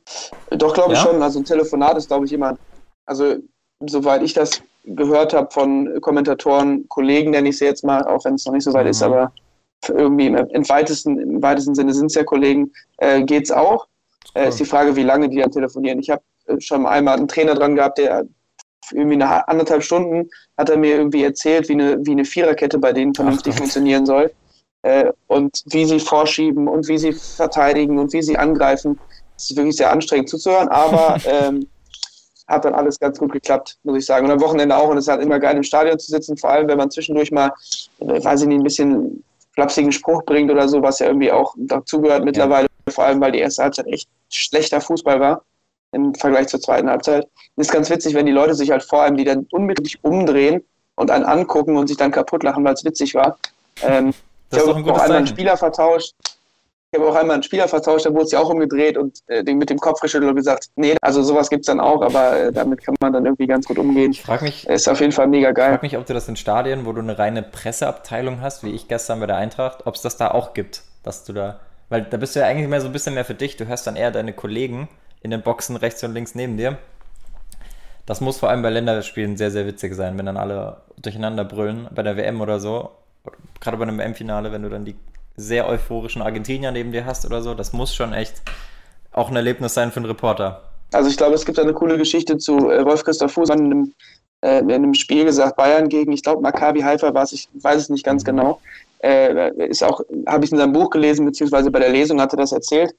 [0.50, 1.04] doch, glaube ich ja?
[1.06, 1.22] schon.
[1.22, 2.56] Also ein Telefonat ist, glaube ich, immer,
[3.06, 3.37] also
[3.87, 8.35] soweit ich das gehört habe von Kommentatoren, Kollegen, nenne ich sie jetzt mal, auch wenn
[8.35, 8.90] es noch nicht so weit mhm.
[8.90, 9.33] ist, aber
[9.88, 13.87] irgendwie im, im, weitesten, im weitesten Sinne sind es ja Kollegen, äh, geht es auch.
[14.37, 14.42] Cool.
[14.42, 15.98] Äh, ist die Frage, wie lange die dann telefonieren.
[15.98, 18.26] Ich habe äh, schon einmal einen Trainer dran gehabt, der
[18.92, 22.92] irgendwie eine anderthalb Stunden hat er mir irgendwie erzählt, wie eine, wie eine Viererkette bei
[22.92, 24.33] denen vernünftig Ach, funktionieren soll.
[24.83, 28.98] Äh, und wie sie vorschieben und wie sie verteidigen und wie sie angreifen.
[29.37, 31.66] Das ist wirklich sehr anstrengend zuzuhören, aber ähm,
[32.48, 34.26] hat dann alles ganz gut geklappt, muss ich sagen.
[34.26, 34.88] Und am Wochenende auch.
[34.88, 37.31] Und es ist halt immer geil, im Stadion zu sitzen, vor allem, wenn man zwischendurch
[37.31, 37.53] mal,
[38.00, 39.22] äh, weiß ich nicht, ein bisschen
[39.53, 42.66] flapsigen Spruch bringt oder so, was ja irgendwie auch dazugehört mittlerweile.
[42.87, 42.92] Ja.
[42.92, 45.42] Vor allem, weil die erste Halbzeit echt schlechter Fußball war
[45.92, 47.24] im Vergleich zur zweiten Halbzeit.
[47.55, 50.64] Und ist ganz witzig, wenn die Leute sich halt vor allem, die dann unmittelbar umdrehen
[50.96, 53.38] und einen angucken und sich dann kaputt lachen, weil es witzig war.
[53.83, 54.12] Ähm,
[54.53, 56.14] ich habe auch einmal einen Spieler vertauscht.
[56.92, 59.70] Ich habe auch einmal einen Spieler vertauscht, da wurde sich auch umgedreht und äh, mit
[59.70, 62.85] dem Kopf geschüttelt und gesagt, nee, also sowas gibt es dann auch, aber äh, damit
[62.85, 64.11] kann man dann irgendwie ganz gut umgehen.
[64.11, 65.66] Ich frage mich, ist auf jeden Fall mega geil.
[65.66, 68.70] Ich frage mich, ob du das in Stadien, wo du eine reine Presseabteilung hast, wie
[68.70, 72.03] ich gestern bei der Eintracht, ob es das da auch gibt, dass du da, weil
[72.03, 73.94] da bist du ja eigentlich mehr so ein bisschen mehr für dich, du hörst dann
[73.94, 74.88] eher deine Kollegen
[75.22, 76.78] in den Boxen rechts und links neben dir.
[78.06, 81.88] Das muss vor allem bei Länderspielen sehr, sehr witzig sein, wenn dann alle durcheinander brüllen,
[81.94, 82.90] bei der WM oder so.
[83.61, 84.96] Gerade bei einem WM-Finale, wenn du dann die
[85.37, 87.54] sehr euphorischen Argentinier neben dir hast oder so.
[87.54, 88.42] Das muss schon echt
[89.12, 90.62] auch ein Erlebnis sein für einen Reporter.
[90.92, 93.94] Also ich glaube, es gibt eine coole Geschichte zu äh, Wolf-Christoph Fuß in einem,
[94.40, 97.83] äh, in einem Spiel gesagt, Bayern gegen, ich glaube, Maccabi Haifa war es, ich weiß
[97.83, 98.26] es nicht ganz mhm.
[98.26, 98.61] genau.
[99.02, 102.38] Äh, ist auch, habe ich in seinem Buch gelesen, beziehungsweise bei der Lesung hat er
[102.38, 102.92] das erzählt.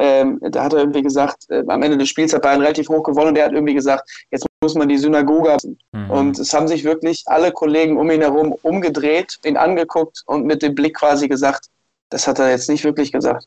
[0.00, 3.02] Ähm, da hat er irgendwie gesagt, äh, am Ende des Spiels hat Bayern relativ hoch
[3.02, 5.56] gewonnen und er hat irgendwie gesagt, jetzt muss man die Synagoge.
[5.92, 6.10] Mhm.
[6.10, 10.62] Und es haben sich wirklich alle Kollegen um ihn herum umgedreht, ihn angeguckt und mit
[10.62, 11.66] dem Blick quasi gesagt,
[12.08, 13.46] das hat er jetzt nicht wirklich gesagt.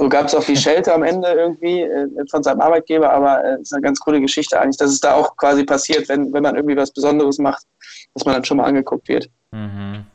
[0.00, 3.58] So gab es auch die Schelte am Ende irgendwie äh, von seinem Arbeitgeber, aber es
[3.58, 6.44] äh, ist eine ganz coole Geschichte eigentlich, dass es da auch quasi passiert, wenn, wenn
[6.44, 7.64] man irgendwie was Besonderes macht,
[8.14, 9.28] dass man dann schon mal angeguckt wird.
[9.50, 10.06] Mhm.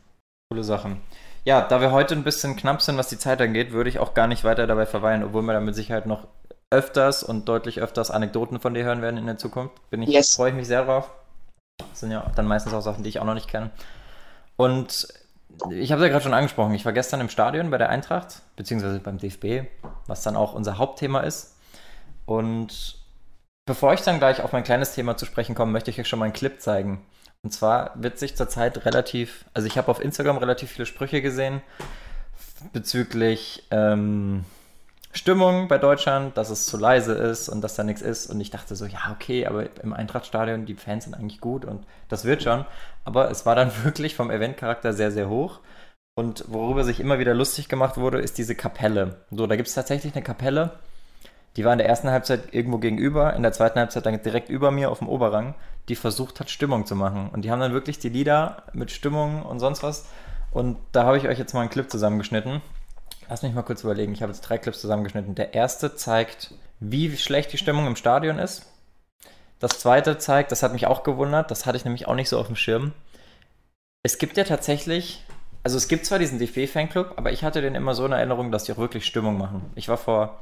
[0.50, 1.02] Coole Sachen.
[1.44, 4.14] Ja, da wir heute ein bisschen knapp sind, was die Zeit angeht, würde ich auch
[4.14, 6.26] gar nicht weiter dabei verweilen, obwohl wir da mit Sicherheit noch
[6.70, 9.74] öfters und deutlich öfters Anekdoten von dir hören werden in der Zukunft.
[9.90, 10.34] Bin ich, yes.
[10.34, 11.10] freue ich mich sehr drauf.
[11.78, 13.70] Das sind ja dann meistens auch Sachen, die ich auch noch nicht kenne.
[14.56, 15.06] Und
[15.70, 18.42] ich habe es ja gerade schon angesprochen, ich war gestern im Stadion bei der Eintracht,
[18.56, 19.68] beziehungsweise beim DFB,
[20.06, 21.56] was dann auch unser Hauptthema ist.
[22.26, 22.96] Und
[23.66, 26.18] bevor ich dann gleich auf mein kleines Thema zu sprechen komme, möchte ich euch schon
[26.18, 27.04] mal einen Clip zeigen.
[27.44, 31.60] Und zwar wird sich zurzeit relativ, also ich habe auf Instagram relativ viele Sprüche gesehen
[32.72, 34.44] bezüglich ähm,
[35.12, 38.28] Stimmung bei Deutschland, dass es zu leise ist und dass da nichts ist.
[38.28, 41.86] Und ich dachte so, ja, okay, aber im Eintrachtstadion, die Fans sind eigentlich gut und
[42.08, 42.64] das wird schon.
[43.04, 45.60] Aber es war dann wirklich vom Eventcharakter sehr, sehr hoch.
[46.16, 49.18] Und worüber sich immer wieder lustig gemacht wurde, ist diese Kapelle.
[49.30, 50.78] So, da gibt es tatsächlich eine Kapelle.
[51.56, 54.70] Die war in der ersten Halbzeit irgendwo gegenüber, in der zweiten Halbzeit dann direkt über
[54.70, 55.54] mir auf dem Oberrang,
[55.88, 57.30] die versucht hat, Stimmung zu machen.
[57.32, 60.06] Und die haben dann wirklich die Lieder mit Stimmung und sonst was.
[60.50, 62.62] Und da habe ich euch jetzt mal einen Clip zusammengeschnitten.
[63.28, 64.12] Lass mich mal kurz überlegen.
[64.12, 65.34] Ich habe jetzt drei Clips zusammengeschnitten.
[65.34, 68.66] Der erste zeigt, wie schlecht die Stimmung im Stadion ist.
[69.58, 72.38] Das zweite zeigt, das hat mich auch gewundert, das hatte ich nämlich auch nicht so
[72.38, 72.92] auf dem Schirm.
[74.02, 75.24] Es gibt ja tatsächlich,
[75.62, 78.64] also es gibt zwar diesen DFB-Fanclub, aber ich hatte den immer so in Erinnerung, dass
[78.64, 79.70] die auch wirklich Stimmung machen.
[79.74, 80.40] Ich war vor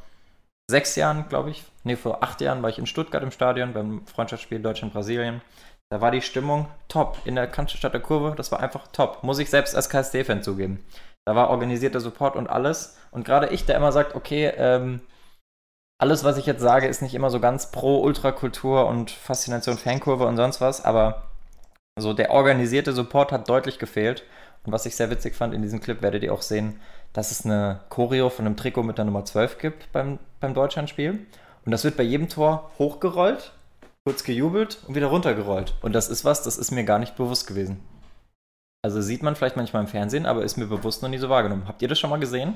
[0.70, 4.06] sechs Jahren, glaube ich, nee, vor acht Jahren war ich in Stuttgart im Stadion beim
[4.06, 5.42] Freundschaftsspiel Deutschland-Brasilien.
[5.90, 8.34] Da war die Stimmung top in der Kantstadt der Kurve.
[8.36, 9.22] Das war einfach top.
[9.22, 10.82] Muss ich selbst als KSD-Fan zugeben.
[11.26, 12.96] Da war organisierter Support und alles.
[13.10, 15.02] Und gerade ich, der immer sagt, okay, ähm,
[16.00, 20.26] alles, was ich jetzt sage, ist nicht immer so ganz pro Ultrakultur und Faszination Fankurve
[20.26, 21.28] und sonst was, aber
[21.98, 24.24] so der organisierte Support hat deutlich gefehlt.
[24.64, 26.80] Und was ich sehr witzig fand in diesem Clip, werdet ihr auch sehen,
[27.12, 31.26] dass es eine Choreo von einem Trikot mit der Nummer 12 gibt beim, beim Deutschlandspiel.
[31.64, 33.52] Und das wird bei jedem Tor hochgerollt,
[34.04, 35.74] kurz gejubelt und wieder runtergerollt.
[35.82, 37.80] Und das ist was, das ist mir gar nicht bewusst gewesen.
[38.84, 41.68] Also sieht man vielleicht manchmal im Fernsehen, aber ist mir bewusst noch nie so wahrgenommen.
[41.68, 42.54] Habt ihr das schon mal gesehen?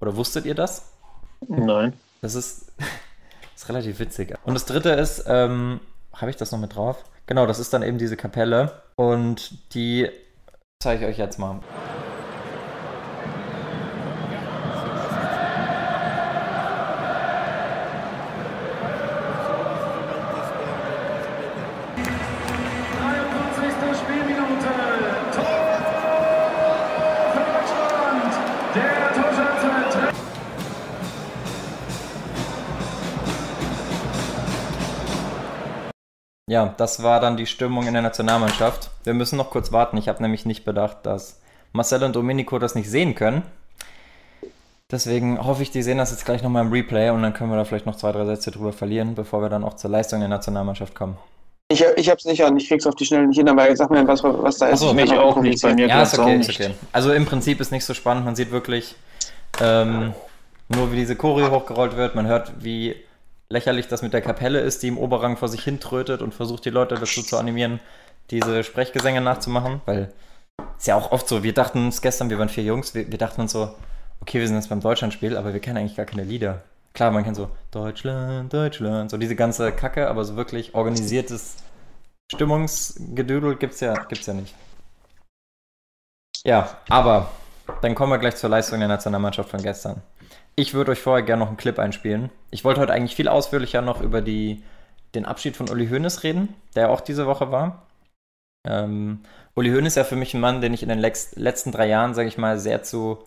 [0.00, 0.92] Oder wusstet ihr das?
[1.48, 1.94] Nein.
[2.20, 2.86] Das ist, das
[3.56, 4.34] ist relativ witzig.
[4.44, 5.80] Und das dritte ist, ähm,
[6.12, 7.04] habe ich das noch mit drauf?
[7.26, 8.82] Genau, das ist dann eben diese Kapelle.
[8.96, 10.08] Und die
[10.80, 11.60] zeige ich euch jetzt mal.
[36.54, 38.90] Ja, das war dann die Stimmung in der Nationalmannschaft.
[39.02, 39.96] Wir müssen noch kurz warten.
[39.96, 41.40] Ich habe nämlich nicht bedacht, dass
[41.72, 43.42] Marcel und Domenico das nicht sehen können.
[44.88, 47.56] Deswegen hoffe ich, die sehen das jetzt gleich nochmal im Replay und dann können wir
[47.56, 50.28] da vielleicht noch zwei, drei Sätze drüber verlieren, bevor wir dann auch zur Leistung der
[50.28, 51.18] Nationalmannschaft kommen.
[51.70, 53.90] Ich, ich habe es nicht an, ich krieg's auf die Schnelle nicht hin, aber sag
[53.90, 54.80] mir, was, was da ist.
[54.80, 55.88] Achso, ich auch nicht bei mir.
[55.88, 56.70] Ja, ist okay, ist okay.
[56.92, 58.26] Also im Prinzip ist nicht so spannend.
[58.26, 58.94] Man sieht wirklich
[59.60, 60.14] ähm,
[60.68, 62.14] nur, wie diese Choreo hochgerollt wird.
[62.14, 62.94] Man hört, wie
[63.54, 66.66] lächerlich das mit der Kapelle ist, die im Oberrang vor sich hin trötet und versucht
[66.66, 67.80] die Leute dazu zu animieren,
[68.30, 70.12] diese Sprechgesänge nachzumachen, weil
[70.76, 73.18] ist ja auch oft so, wir dachten uns gestern, wir waren vier Jungs, wir, wir
[73.18, 73.74] dachten uns so,
[74.20, 76.62] okay, wir sind jetzt beim Deutschlandspiel, aber wir kennen eigentlich gar keine Lieder.
[76.92, 81.56] Klar, man kennt so Deutschland, Deutschland, so diese ganze Kacke, aber so wirklich organisiertes
[82.32, 84.54] Stimmungsgedödel gibt's ja, gibt's ja nicht.
[86.44, 87.30] Ja, aber
[87.80, 90.02] dann kommen wir gleich zur Leistung der Nationalmannschaft von gestern.
[90.56, 92.30] Ich würde euch vorher gerne noch einen Clip einspielen.
[92.50, 94.62] Ich wollte heute eigentlich viel ausführlicher noch über die,
[95.14, 97.86] den Abschied von Uli Hoeneß reden, der auch diese Woche war.
[98.66, 99.20] Ähm,
[99.54, 102.14] Uli Hoeneß ist ja für mich ein Mann, den ich in den letzten drei Jahren,
[102.14, 103.24] sage ich mal, sehr zu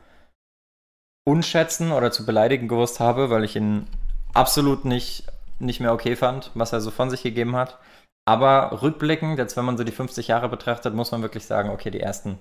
[1.25, 3.87] unschätzen oder zu beleidigen gewusst habe, weil ich ihn
[4.33, 5.25] absolut nicht,
[5.59, 7.77] nicht mehr okay fand, was er so von sich gegeben hat.
[8.25, 11.91] Aber rückblickend, jetzt wenn man so die 50 Jahre betrachtet, muss man wirklich sagen, okay,
[11.91, 12.39] die ersten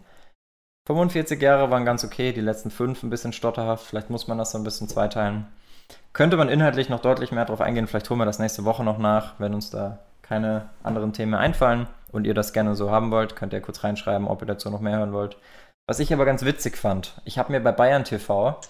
[0.87, 3.87] 45 Jahre waren ganz okay, die letzten fünf ein bisschen stotterhaft.
[3.87, 5.46] Vielleicht muss man das so ein bisschen zweiteilen.
[6.12, 7.88] Könnte man inhaltlich noch deutlich mehr drauf eingehen.
[7.88, 11.88] Vielleicht holen wir das nächste Woche noch nach, wenn uns da keine anderen Themen einfallen
[12.12, 13.35] und ihr das gerne so haben wollt.
[13.35, 15.37] Könnt ihr kurz reinschreiben, ob ihr dazu noch mehr hören wollt.
[15.88, 18.61] Was ich aber ganz witzig fand, ich habe mir bei Bayern TV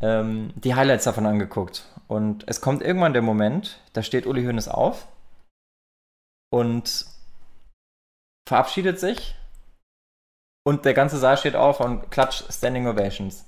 [0.00, 1.86] ähm, die Highlights davon angeguckt.
[2.06, 5.08] Und es kommt irgendwann der Moment, da steht Uli Hoeneß auf
[6.50, 7.06] und
[8.48, 9.36] verabschiedet sich
[10.64, 13.44] und der ganze Saal steht auf und klatscht Standing Ovations.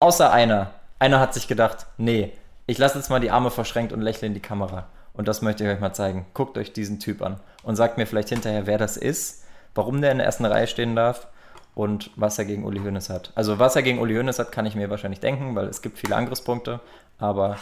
[0.00, 0.70] Außer einer.
[0.98, 2.32] Einer hat sich gedacht, nee,
[2.66, 4.86] ich lasse jetzt mal die Arme verschränkt und lächle in die Kamera.
[5.14, 6.26] Und das möchte ich euch mal zeigen.
[6.32, 9.44] Guckt euch diesen Typ an und sagt mir vielleicht hinterher, wer das ist,
[9.74, 11.26] warum der in der ersten Reihe stehen darf
[11.74, 13.32] und was er gegen Uli Hoeneß hat.
[13.34, 15.98] Also was er gegen Uli Hoeneß hat, kann ich mir wahrscheinlich denken, weil es gibt
[15.98, 16.80] viele Angriffspunkte.
[17.18, 17.58] Aber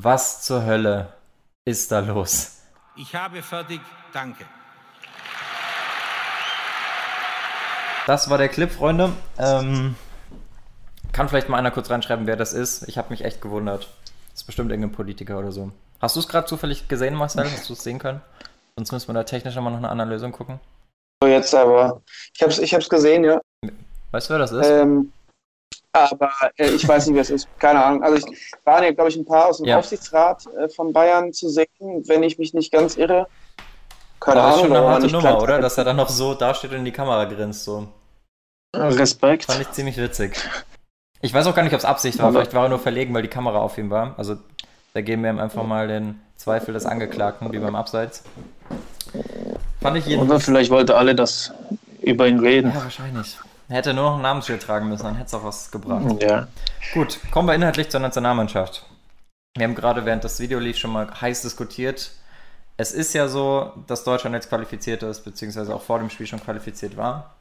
[0.00, 1.12] was zur Hölle
[1.64, 2.60] ist da los?
[2.96, 3.80] Ich habe fertig,
[4.12, 4.44] danke.
[8.06, 9.12] Das war der Clip, Freunde.
[9.38, 9.94] Ähm,
[11.12, 12.86] kann vielleicht mal einer kurz reinschreiben, wer das ist.
[12.88, 13.88] Ich habe mich echt gewundert.
[14.30, 15.70] Das ist bestimmt irgendein Politiker oder so.
[16.00, 17.44] Hast du es gerade zufällig gesehen, Marcel?
[17.44, 18.20] Hast du es sehen können?
[18.76, 20.60] Sonst müssen wir da technisch nochmal noch eine andere Lösung gucken.
[21.24, 22.02] Jetzt aber.
[22.34, 23.40] Ich habe es ich hab's gesehen, ja.
[24.10, 24.66] Weißt du, wer das ist?
[24.66, 25.12] Ähm,
[25.92, 27.48] aber äh, ich weiß nicht, wer es ist.
[27.58, 28.02] Keine Ahnung.
[28.02, 29.78] Also ich waren ja, glaube ich, ein paar aus dem ja.
[29.78, 33.28] Aufsichtsrat äh, von Bayern zu sehen, wenn ich mich nicht ganz irre.
[34.24, 34.54] Keine das Ahnung.
[34.54, 35.60] Ist schon eine harte Nummer, oder?
[35.60, 37.64] Dass er dann noch so dasteht und in die Kamera grinst.
[37.64, 37.88] So.
[38.74, 39.44] Respekt.
[39.44, 40.36] Fand ich ziemlich witzig.
[41.20, 42.32] Ich weiß auch gar nicht, ob es Absicht war.
[42.32, 44.14] Vielleicht war er nur verlegen, weil die Kamera auf ihm war.
[44.16, 44.36] Also
[44.92, 48.24] da geben wir ihm einfach mal den Zweifel des Angeklagten, wie beim Abseits.
[49.80, 51.52] Fand ich jeden Oder vielleicht wollte alle das
[52.00, 52.72] über ihn reden.
[52.74, 53.38] Ja, wahrscheinlich.
[53.68, 56.22] Er hätte nur noch ein Namensschild tragen müssen, dann hätte es auch was gebracht.
[56.22, 56.48] Ja.
[56.92, 58.84] Gut, kommen wir inhaltlich zur Nationalmannschaft.
[59.56, 62.10] Wir haben gerade während das Video lief schon mal heiß diskutiert.
[62.76, 66.40] Es ist ja so, dass Deutschland jetzt qualifiziert ist, beziehungsweise auch vor dem Spiel schon
[66.40, 67.34] qualifiziert war.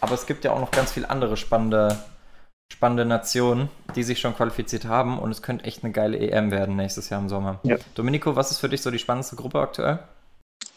[0.00, 1.98] Aber es gibt ja auch noch ganz viele andere spannende
[2.72, 6.76] spannende Nationen, die sich schon qualifiziert haben und es könnte echt eine geile EM werden
[6.76, 7.58] nächstes Jahr im Sommer.
[7.62, 7.76] Ja.
[7.94, 9.98] Domenico, was ist für dich so die spannendste Gruppe aktuell?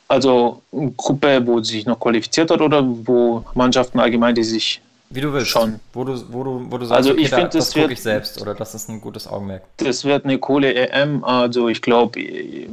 [0.08, 4.82] Also eine Gruppe, wo sich noch qualifiziert hat oder wo Mannschaften allgemein, die sich
[5.14, 5.50] wie du willst.
[5.50, 5.80] Schon.
[5.94, 8.02] Wo du, wo du, wo du sagst, also ich okay, finde, da, das gucke ich
[8.02, 9.64] selbst oder das ist ein gutes Augenmerk.
[9.78, 11.24] Das wird eine coole EM.
[11.24, 12.20] Also ich glaube,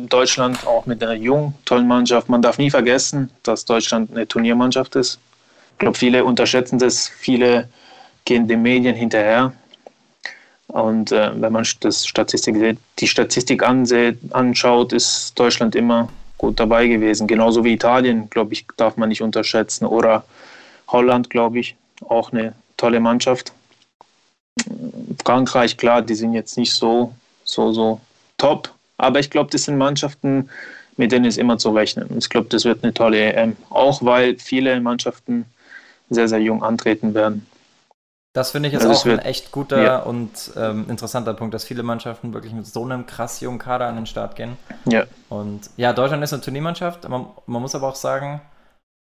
[0.09, 2.29] Deutschland auch mit einer jungen, tollen Mannschaft.
[2.29, 5.19] Man darf nie vergessen, dass Deutschland eine Turniermannschaft ist.
[5.73, 7.09] Ich glaube, viele unterschätzen das.
[7.09, 7.69] Viele
[8.25, 9.53] gehen den Medien hinterher.
[10.69, 16.87] Und äh, wenn man das Statistik, die Statistik ansieht, anschaut, ist Deutschland immer gut dabei
[16.87, 17.27] gewesen.
[17.27, 19.87] Genauso wie Italien, glaube ich, darf man nicht unterschätzen.
[19.87, 20.25] Oder
[20.89, 23.53] Holland, glaube ich, auch eine tolle Mannschaft.
[25.25, 28.01] Frankreich, klar, die sind jetzt nicht so, so, so
[28.37, 28.73] top.
[28.97, 30.49] Aber ich glaube, das sind Mannschaften,
[30.97, 32.09] mit denen ist immer zu rechnen.
[32.09, 33.57] Und ich glaube, das wird eine tolle EM.
[33.71, 35.45] Auch weil viele Mannschaften
[36.11, 37.47] sehr, sehr jung antreten werden.
[38.35, 39.99] Das finde ich jetzt also auch ein echt guter ja.
[39.99, 43.97] und ähm, interessanter Punkt, dass viele Mannschaften wirklich mit so einem krass jungen Kader an
[43.97, 44.57] den Start gehen.
[44.85, 45.05] Ja.
[45.29, 47.09] Und ja, Deutschland ist eine Turniermannschaft.
[47.09, 48.41] Man, man muss aber auch sagen,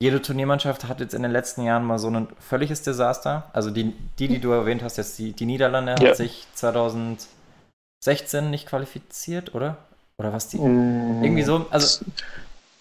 [0.00, 3.50] jede Turniermannschaft hat jetzt in den letzten Jahren mal so ein völliges Desaster.
[3.52, 6.10] Also die, die, die du erwähnt hast, jetzt die, die Niederlande ja.
[6.10, 7.28] hat sich 2016
[8.50, 9.76] nicht qualifiziert, oder?
[10.18, 10.58] Oder was die?
[10.58, 11.22] Mm.
[11.22, 11.66] Irgendwie so.
[11.70, 12.04] Also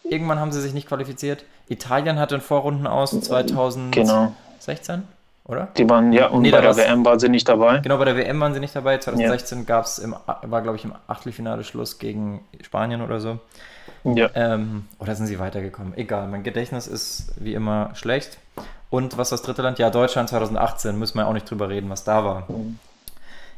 [0.03, 1.43] irgendwann haben sie sich nicht qualifiziert.
[1.69, 3.91] Italien hatte in Vorrunden aus 2016.
[3.91, 4.33] Genau
[5.47, 5.69] oder?
[5.77, 7.79] Die waren, ja, und nee, bei der WM waren sie nicht dabei.
[7.79, 8.97] Genau, bei der WM waren sie nicht dabei.
[8.97, 9.63] 2016 ja.
[9.63, 13.39] gab's im, war, glaube ich, im Achtelfinale Schluss gegen Spanien oder so.
[14.03, 14.29] Ja.
[14.33, 15.97] Ähm, oder sind sie weitergekommen?
[15.97, 18.37] Egal, mein Gedächtnis ist wie immer schlecht.
[18.89, 19.79] Und was das dritte Land?
[19.79, 22.47] Ja, Deutschland 2018, müssen wir auch nicht drüber reden, was da war.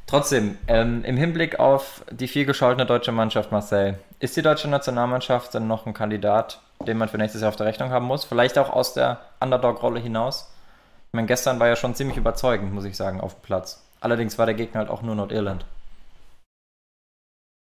[0.08, 5.54] Trotzdem, ähm, im Hinblick auf die viel gescholtene deutsche Mannschaft, Marcel, ist die deutsche Nationalmannschaft
[5.54, 8.26] dann noch ein Kandidat, den man für nächstes Jahr auf der Rechnung haben muss?
[8.26, 10.52] Vielleicht auch aus der Underdog-Rolle hinaus?
[11.10, 13.84] Ich meine, gestern war ja schon ziemlich überzeugend, muss ich sagen, auf dem Platz.
[14.02, 15.66] Allerdings war der Gegner halt auch nur Nordirland.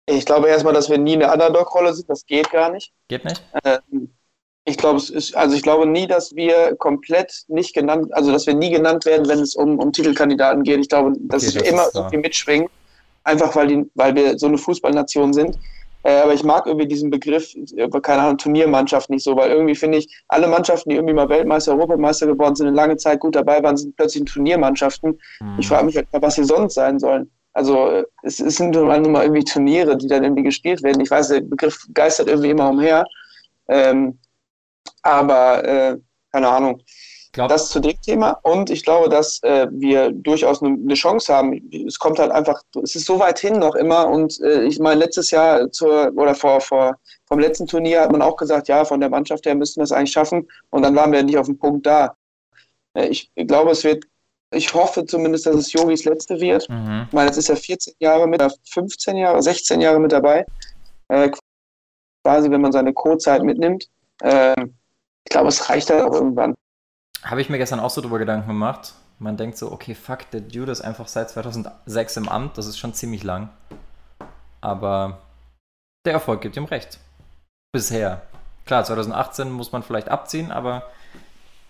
[0.05, 2.09] Ich glaube erstmal, dass wir nie eine Underdog-Rolle sind.
[2.09, 2.91] Das geht gar nicht.
[3.07, 3.41] Geht nicht?
[3.63, 4.09] Ähm,
[4.65, 8.47] ich glaube, es ist, also ich glaube nie, dass wir komplett nicht genannt, also dass
[8.47, 10.79] wir nie genannt werden, wenn es um, um Titelkandidaten geht.
[10.79, 12.69] Ich glaube, dass okay, das wir immer irgendwie mitschwingen,
[13.23, 15.57] einfach weil, die, weil wir so eine Fußballnation sind.
[16.03, 17.53] Äh, aber ich mag irgendwie diesen Begriff,
[18.01, 21.73] keine Ahnung, Turniermannschaft nicht so, weil irgendwie finde ich, alle Mannschaften, die irgendwie mal Weltmeister,
[21.73, 25.19] Europameister geworden sind, eine lange Zeit gut dabei waren, sind plötzlich Turniermannschaften.
[25.39, 25.55] Mhm.
[25.59, 27.31] Ich frage mich halt, was sie sonst sein sollen.
[27.53, 31.01] Also äh, es, es sind nur mal irgendwie Turniere, die dann irgendwie gespielt werden.
[31.01, 33.05] Ich weiß, der Begriff geistert irgendwie immer umher.
[33.67, 34.19] Ähm,
[35.03, 35.97] aber äh,
[36.31, 36.81] keine Ahnung.
[37.33, 37.49] Glaub.
[37.49, 38.39] Das zu dem Thema.
[38.43, 41.67] Und ich glaube, dass äh, wir durchaus eine, eine, Chance haben.
[41.87, 44.07] Es kommt halt einfach, es ist so weit hin noch immer.
[44.07, 48.21] Und äh, ich meine, letztes Jahr zur, oder vor, vor, vom letzten Turnier hat man
[48.21, 50.47] auch gesagt, ja, von der Mannschaft her müssten wir es eigentlich schaffen.
[50.69, 52.15] Und dann waren wir nicht auf dem Punkt da.
[52.93, 54.05] Äh, ich glaube, es wird,
[54.53, 56.67] ich hoffe zumindest, dass es Yogis letzte wird.
[56.69, 57.05] Mhm.
[57.07, 60.45] Ich meine, jetzt ist er 14 Jahre mit, 15 Jahre, 16 Jahre mit dabei.
[61.09, 61.31] Äh,
[62.23, 63.89] quasi, wenn man seine Co-Zeit mitnimmt.
[64.21, 64.55] Äh,
[65.25, 66.55] ich glaube, es reicht halt auch irgendwann.
[67.23, 68.93] Habe ich mir gestern auch so drüber Gedanken gemacht.
[69.19, 72.57] Man denkt so, okay, fuck, der Dude ist einfach seit 2006 im Amt.
[72.57, 73.49] Das ist schon ziemlich lang.
[74.59, 75.19] Aber
[76.05, 76.99] der Erfolg gibt ihm recht.
[77.71, 78.21] Bisher.
[78.65, 80.83] Klar, 2018 muss man vielleicht abziehen, aber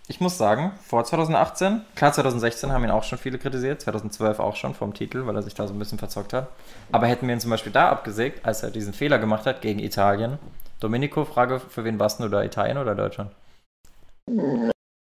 [0.06, 4.56] ich muss sagen, vor 2018, klar, 2016 haben ihn auch schon viele kritisiert, 2012 auch
[4.56, 6.48] schon vom Titel, weil er sich da so ein bisschen verzockt hat.
[6.92, 9.78] Aber hätten wir ihn zum Beispiel da abgesägt, als er diesen Fehler gemacht hat gegen
[9.78, 10.38] Italien.
[10.80, 13.30] Domenico, Frage, für wen warst du da, Italien oder Deutschland?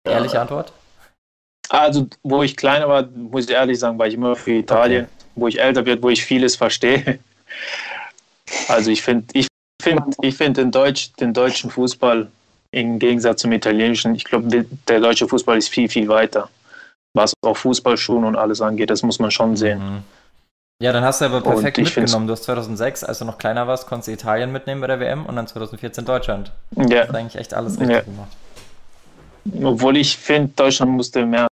[0.04, 0.72] Ehrliche Antwort?
[1.68, 5.04] Also, wo ich kleiner war, muss ich ehrlich sagen, war ich immer für Italien.
[5.04, 5.14] Okay.
[5.34, 7.18] Wo ich älter werde, wo ich vieles verstehe.
[8.68, 9.46] Also, ich finde ich
[9.82, 12.30] find, ich find den, Deutsch, den deutschen Fußball
[12.72, 16.48] im Gegensatz zum italienischen, ich glaube, der deutsche Fußball ist viel, viel weiter.
[17.14, 19.78] Was auch Fußballschuhen und alles angeht, das muss man schon sehen.
[19.78, 20.02] Mhm.
[20.82, 22.26] Ja, dann hast du aber perfekt mitgenommen.
[22.26, 25.26] Du hast 2006, als du noch kleiner warst, konntest du Italien mitnehmen bei der WM
[25.26, 26.50] und dann 2014 Deutschland.
[26.74, 26.84] Ja.
[26.84, 28.00] Du hast eigentlich echt alles richtig ja.
[28.00, 28.32] gemacht.
[29.62, 31.46] Obwohl ich finde, Deutschland musste mehr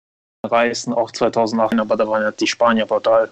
[0.43, 3.29] reißen, auch 2008, aber da waren ja die Spanier brutal.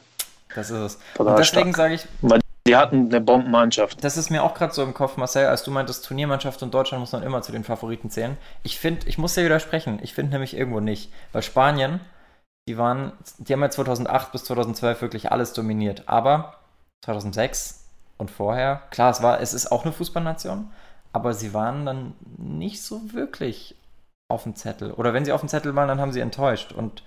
[0.54, 1.00] Das ist es.
[1.17, 2.06] Und deswegen sage ich.
[2.21, 4.04] Weil die hatten eine Bombenmannschaft.
[4.04, 7.00] Das ist mir auch gerade so im Kopf, Marcel, als du meintest, Turniermannschaft und Deutschland
[7.00, 8.38] muss man immer zu den Favoriten zählen.
[8.64, 10.00] Ich finde, ich muss dir widersprechen.
[10.02, 11.12] Ich finde nämlich irgendwo nicht.
[11.32, 12.02] Weil Spanien,
[12.68, 16.04] die waren, die haben ja 2008 bis 2012 wirklich alles dominiert.
[16.08, 16.56] Aber
[17.06, 17.86] 2006
[18.18, 20.72] und vorher, klar, es war, es ist auch eine Fußballnation,
[21.14, 23.76] aber sie waren dann nicht so wirklich
[24.30, 24.92] auf dem Zettel.
[24.92, 27.04] Oder wenn sie auf dem Zettel waren, dann haben sie enttäuscht und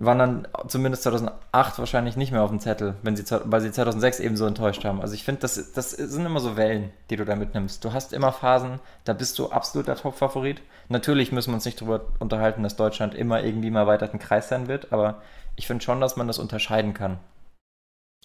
[0.00, 4.20] waren dann zumindest 2008 wahrscheinlich nicht mehr auf dem Zettel, wenn sie, weil sie 2006
[4.20, 5.00] eben so enttäuscht haben.
[5.00, 7.84] Also ich finde, das, das sind immer so Wellen, die du da mitnimmst.
[7.84, 10.62] Du hast immer Phasen, da bist du absoluter Top-Favorit.
[10.88, 14.48] Natürlich müssen wir uns nicht darüber unterhalten, dass Deutschland immer irgendwie mal weiter ein Kreis
[14.48, 15.20] sein wird, aber
[15.56, 17.18] ich finde schon, dass man das unterscheiden kann.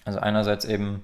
[0.06, 1.02] Also einerseits eben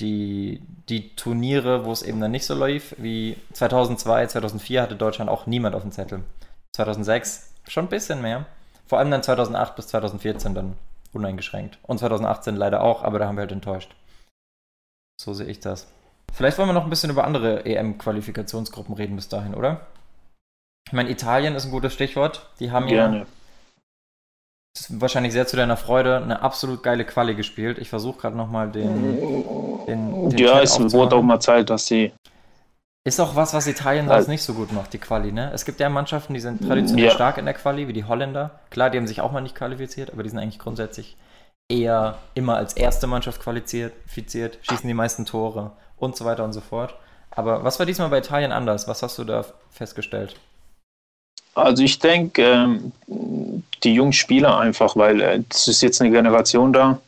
[0.00, 5.30] die, die Turniere, wo es eben dann nicht so lief, wie 2002, 2004 hatte Deutschland
[5.30, 6.22] auch niemand auf dem Zettel.
[6.76, 8.46] 2006 schon ein bisschen mehr.
[8.86, 10.76] Vor allem dann 2008 bis 2014 dann
[11.12, 11.78] uneingeschränkt.
[11.82, 13.94] Und 2018 leider auch, aber da haben wir halt enttäuscht.
[15.20, 15.86] So sehe ich das.
[16.32, 19.86] Vielleicht wollen wir noch ein bisschen über andere EM-Qualifikationsgruppen reden bis dahin, oder?
[20.86, 22.50] Ich meine, Italien ist ein gutes Stichwort.
[22.58, 23.18] Die haben Gerne.
[23.18, 23.26] ja
[24.76, 27.78] ist wahrscheinlich sehr zu deiner Freude eine absolut geile Quali gespielt.
[27.78, 30.38] Ich versuche gerade nochmal den, den, den.
[30.38, 32.12] Ja, es wurde auch mal Zeit, dass sie.
[33.06, 35.50] Ist auch was, was Italien sonst nicht so gut macht, die Quali, ne?
[35.52, 37.10] Es gibt ja Mannschaften, die sind traditionell ja.
[37.10, 38.52] stark in der Quali, wie die Holländer.
[38.70, 41.18] Klar, die haben sich auch mal nicht qualifiziert, aber die sind eigentlich grundsätzlich
[41.68, 46.62] eher immer als erste Mannschaft qualifiziert, schießen die meisten Tore und so weiter und so
[46.62, 46.94] fort.
[47.30, 48.88] Aber was war diesmal bei Italien anders?
[48.88, 50.36] Was hast du da festgestellt?
[51.54, 52.92] Also ich denke, ähm,
[53.82, 56.98] die jungen Spieler einfach, weil äh, es ist jetzt eine Generation da,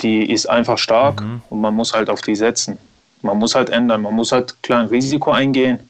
[0.00, 1.42] die ist einfach stark mhm.
[1.50, 2.78] und man muss halt auf die setzen.
[3.26, 5.88] Man muss halt ändern, man muss halt klar ein Risiko eingehen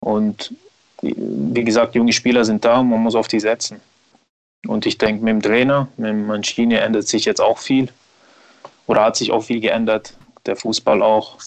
[0.00, 0.54] und
[1.02, 3.80] wie gesagt, junge Spieler sind da und man muss auf die setzen.
[4.66, 7.88] Und ich denke, mit dem Trainer, mit Mancini ändert sich jetzt auch viel
[8.86, 11.38] oder hat sich auch viel geändert, der Fußball auch.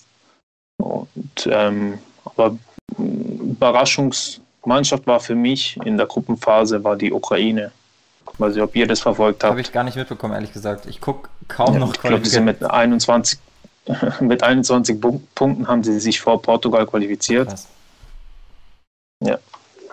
[0.77, 2.57] Und, ähm, aber
[2.97, 7.71] Überraschungs Mannschaft war für mich in der Gruppenphase war die Ukraine.
[8.37, 9.51] Weiß nicht, ob ihr das verfolgt habt.
[9.51, 10.87] Habe ich gar nicht mitbekommen, ehrlich gesagt.
[10.87, 13.39] Ich gucke kaum ja, noch Ich glaube, sie mit 21,
[14.19, 14.99] mit 21
[15.35, 17.49] Punkten haben sie sich vor Portugal qualifiziert.
[17.49, 17.67] Krass.
[19.21, 19.37] Ja.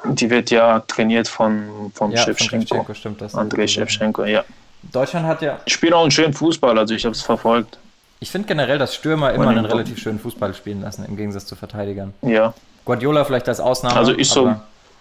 [0.04, 2.84] Die wird ja trainiert von, vom ja, Shevchenko.
[2.84, 3.34] Von stimmt das.
[3.34, 4.44] Andrei Shevchenko, ja.
[4.90, 5.60] Deutschland hat ja.
[5.66, 7.78] Spielt auch einen schönen Fußball, also ich habe es verfolgt.
[8.18, 11.56] Ich finde generell, dass Stürmer immer einen relativ schönen Fußball spielen lassen, im Gegensatz zu
[11.56, 12.14] Verteidigern.
[12.22, 12.54] Ja.
[12.84, 13.96] Guardiola vielleicht als Ausnahme.
[13.96, 14.54] Also ist so.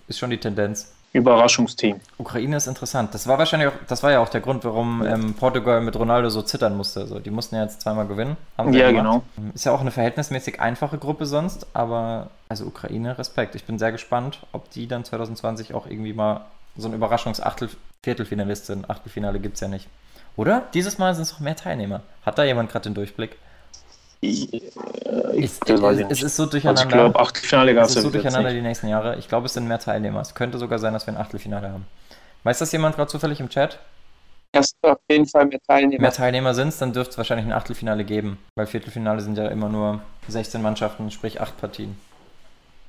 [0.08, 0.92] Ist schon die Tendenz.
[1.14, 2.00] Überraschungsteam.
[2.18, 3.14] Ukraine ist interessant.
[3.14, 6.30] Das war wahrscheinlich auch, das war ja auch der Grund, warum ähm, Portugal mit Ronaldo
[6.30, 7.02] so zittern musste.
[7.02, 8.38] Also, die mussten ja jetzt zweimal gewinnen.
[8.72, 9.24] ja, genau.
[9.54, 13.56] Ist ja auch eine verhältnismäßig einfache Gruppe sonst, aber also Ukraine, Respekt.
[13.56, 16.46] Ich bin sehr gespannt, ob die dann 2020 auch irgendwie mal
[16.78, 18.90] so ein Überraschungs-Viertelfinalist sind.
[18.90, 19.88] Achtelfinale gibt es ja nicht.
[20.38, 20.64] Oder?
[20.74, 22.02] Dieses Mal sind es noch mehr Teilnehmer.
[22.26, 23.38] Hat da jemand gerade den Durchblick?
[24.22, 24.60] Ich, äh,
[25.36, 26.12] ich, ich nicht.
[26.12, 26.82] Es ist so durcheinander.
[26.82, 29.18] Also ich glaube, Achtelfinale gab es ist so durcheinander die nächsten Jahre.
[29.18, 30.22] Ich glaube, es sind mehr Teilnehmer.
[30.22, 31.88] Es könnte sogar sein, dass wir ein Achtelfinale haben.
[32.44, 33.80] Weiß das jemand gerade zufällig im Chat?
[34.54, 36.02] Es auf jeden Fall mehr Teilnehmer.
[36.02, 38.38] Mehr Teilnehmer sind es, dann dürfte es wahrscheinlich ein Achtelfinale geben.
[38.56, 41.98] Weil Viertelfinale sind ja immer nur 16 Mannschaften, sprich 8 Partien.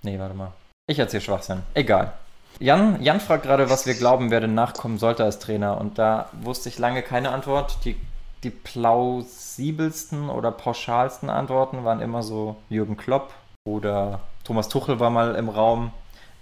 [0.03, 0.53] Nee, warte mal.
[0.87, 1.63] Ich erzähle Schwachsinn.
[1.75, 2.13] Egal.
[2.59, 5.81] Jan, Jan fragt gerade, was wir glauben, wer denn nachkommen sollte als Trainer.
[5.81, 7.79] Und da wusste ich lange keine Antwort.
[7.85, 7.97] Die
[8.43, 13.33] die plausibelsten oder pauschalsten Antworten waren immer so Jürgen Klopp
[13.65, 15.93] oder Thomas Tuchel war mal im Raum.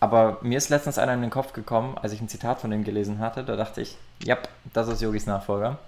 [0.00, 2.84] Aber mir ist letztens einer in den Kopf gekommen, als ich ein Zitat von ihm
[2.84, 3.44] gelesen hatte.
[3.44, 4.38] Da dachte ich, ja,
[4.72, 5.78] das ist Yogis Nachfolger.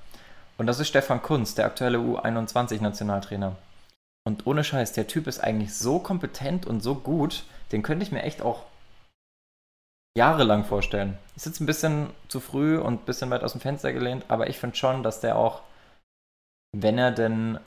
[0.58, 3.56] Und das ist Stefan Kunz, der aktuelle U21-Nationaltrainer.
[4.24, 8.12] Und ohne Scheiß, der Typ ist eigentlich so kompetent und so gut, den könnte ich
[8.12, 8.64] mir echt auch
[10.14, 11.18] jahrelang vorstellen.
[11.36, 14.48] Ist jetzt ein bisschen zu früh und ein bisschen weit aus dem Fenster gelehnt, aber
[14.48, 15.62] ich finde schon, dass der auch,
[16.72, 17.58] wenn er denn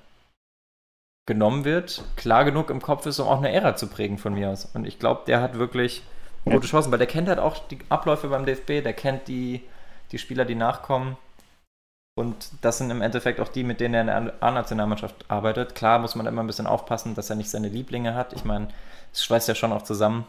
[1.27, 4.49] genommen wird, klar genug im Kopf ist, um auch eine Ära zu prägen von mir
[4.49, 4.65] aus.
[4.65, 6.03] Und ich glaube, der hat wirklich
[6.43, 9.63] gute Chancen, weil der kennt halt auch die Abläufe beim DFB, der kennt die,
[10.11, 11.17] die Spieler, die nachkommen.
[12.17, 15.75] Und das sind im Endeffekt auch die, mit denen er in der A-Nationalmannschaft arbeitet.
[15.75, 18.33] Klar muss man immer ein bisschen aufpassen, dass er nicht seine Lieblinge hat.
[18.33, 18.69] Ich meine,
[19.11, 20.25] es schweißt ja schon auch zusammen,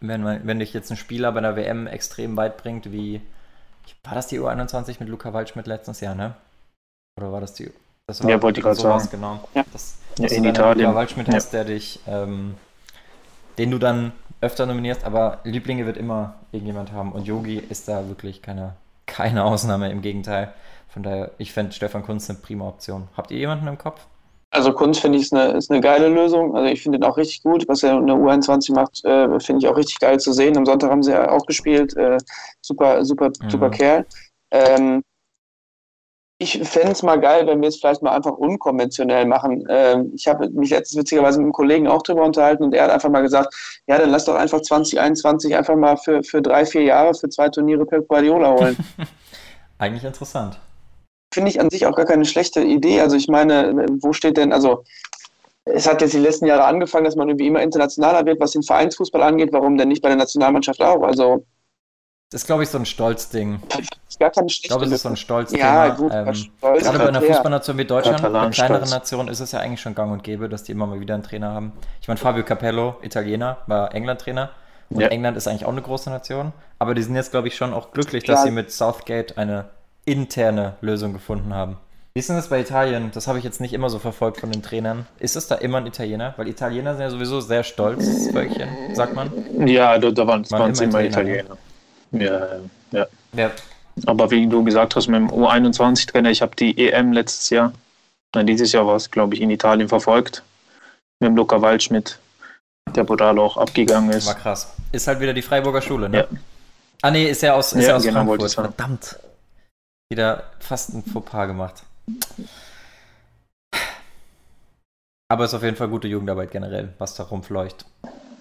[0.00, 3.20] wenn, man, wenn dich jetzt ein Spieler bei der WM extrem weit bringt, wie
[4.04, 6.34] war das die U21 mit Luca Waldschmidt letztes Jahr, ne?
[7.16, 7.70] Oder war das die?
[8.06, 9.08] Das war ja, wollte ich gerade sagen.
[9.10, 9.40] Genau.
[9.54, 9.64] Ja.
[9.72, 10.94] Das, ja, in Italien.
[10.94, 11.34] Waldschmidt ja.
[11.34, 12.54] hast, der dich, ähm,
[13.58, 18.06] den du dann öfter nominierst, aber Lieblinge wird immer irgendjemand haben und Yogi ist da
[18.08, 20.52] wirklich keine, keine Ausnahme, im Gegenteil.
[20.88, 23.08] Von daher, ich fände Stefan Kunz eine prima Option.
[23.16, 24.06] Habt ihr jemanden im Kopf?
[24.50, 26.54] Also Kunz finde ich ist eine, ist eine geile Lösung.
[26.56, 27.66] Also ich finde ihn auch richtig gut.
[27.68, 30.56] Was er in der U21 macht, äh, finde ich auch richtig geil zu sehen.
[30.56, 31.96] Am Sonntag haben sie ja auch gespielt.
[31.96, 32.18] Äh,
[32.62, 33.50] super, super, mhm.
[33.50, 34.06] super Kerl.
[34.50, 35.02] Ähm,
[36.38, 39.64] ich fände es mal geil, wenn wir es vielleicht mal einfach unkonventionell machen.
[39.70, 42.90] Ähm, ich habe mich letztens witzigerweise mit einem Kollegen auch drüber unterhalten und er hat
[42.90, 43.54] einfach mal gesagt,
[43.86, 47.48] ja, dann lass doch einfach 2021 einfach mal für, für drei, vier Jahre für zwei
[47.48, 48.76] Turniere Pep Guardiola holen.
[49.78, 50.58] Eigentlich interessant
[51.36, 53.02] finde ich an sich auch gar keine schlechte Idee.
[53.02, 54.84] Also ich meine, wo steht denn, also
[55.66, 58.62] es hat jetzt die letzten Jahre angefangen, dass man irgendwie immer internationaler wird, was den
[58.62, 59.52] Vereinsfußball angeht.
[59.52, 61.02] Warum denn nicht bei der Nationalmannschaft auch?
[61.02, 61.44] Also
[62.30, 63.60] das ist, glaube ich, so ein Stolzding.
[64.18, 65.58] Gar keine ich glaube, es ist so ein Stolzding.
[65.58, 69.52] Ja, gut, ähm, Stolz gerade bei einer Fußballnation wie Deutschland, bei kleineren Nationen ist es
[69.52, 71.72] ja eigentlich schon gang und gäbe, dass die immer mal wieder einen Trainer haben.
[72.00, 74.50] Ich meine, Fabio Capello, Italiener, war England-Trainer.
[74.88, 75.08] Und ja.
[75.08, 76.52] England ist eigentlich auch eine große Nation.
[76.78, 78.44] Aber die sind jetzt, glaube ich, schon auch glücklich, dass ja.
[78.44, 79.66] sie mit Southgate eine
[80.04, 81.78] interne Lösung gefunden haben.
[82.14, 83.10] Wie ist denn das bei Italien?
[83.12, 85.06] Das habe ich jetzt nicht immer so verfolgt von den Trainern.
[85.18, 86.32] Ist es da immer ein Italiener?
[86.38, 89.30] Weil Italiener sind ja sowieso sehr stolz, Völkchen, sagt man.
[89.66, 91.04] Ja, da, da waren es immer, immer Italiener.
[91.10, 91.56] Italiener.
[92.12, 92.46] Ja,
[92.92, 93.06] ja.
[93.34, 93.50] ja.
[94.04, 97.72] Aber wie du gesagt hast, mit dem U21-Trainer, ich habe die EM letztes Jahr,
[98.34, 100.42] nein, dieses Jahr war es, glaube ich, in Italien verfolgt.
[101.20, 102.18] Mit dem Luca Waldschmidt,
[102.94, 104.26] der brutal auch abgegangen ist.
[104.26, 104.74] War krass.
[104.92, 106.18] Ist halt wieder die Freiburger Schule, ne?
[106.18, 106.26] Ja.
[107.00, 108.52] Ah, nee, ist ja aus, ist ja, ja aus genau, Frankfurt.
[108.52, 109.18] Verdammt
[110.08, 111.82] wieder fast ein Fauxpas gemacht.
[115.28, 117.84] Aber es ist auf jeden Fall gute Jugendarbeit generell, was da rumfleucht.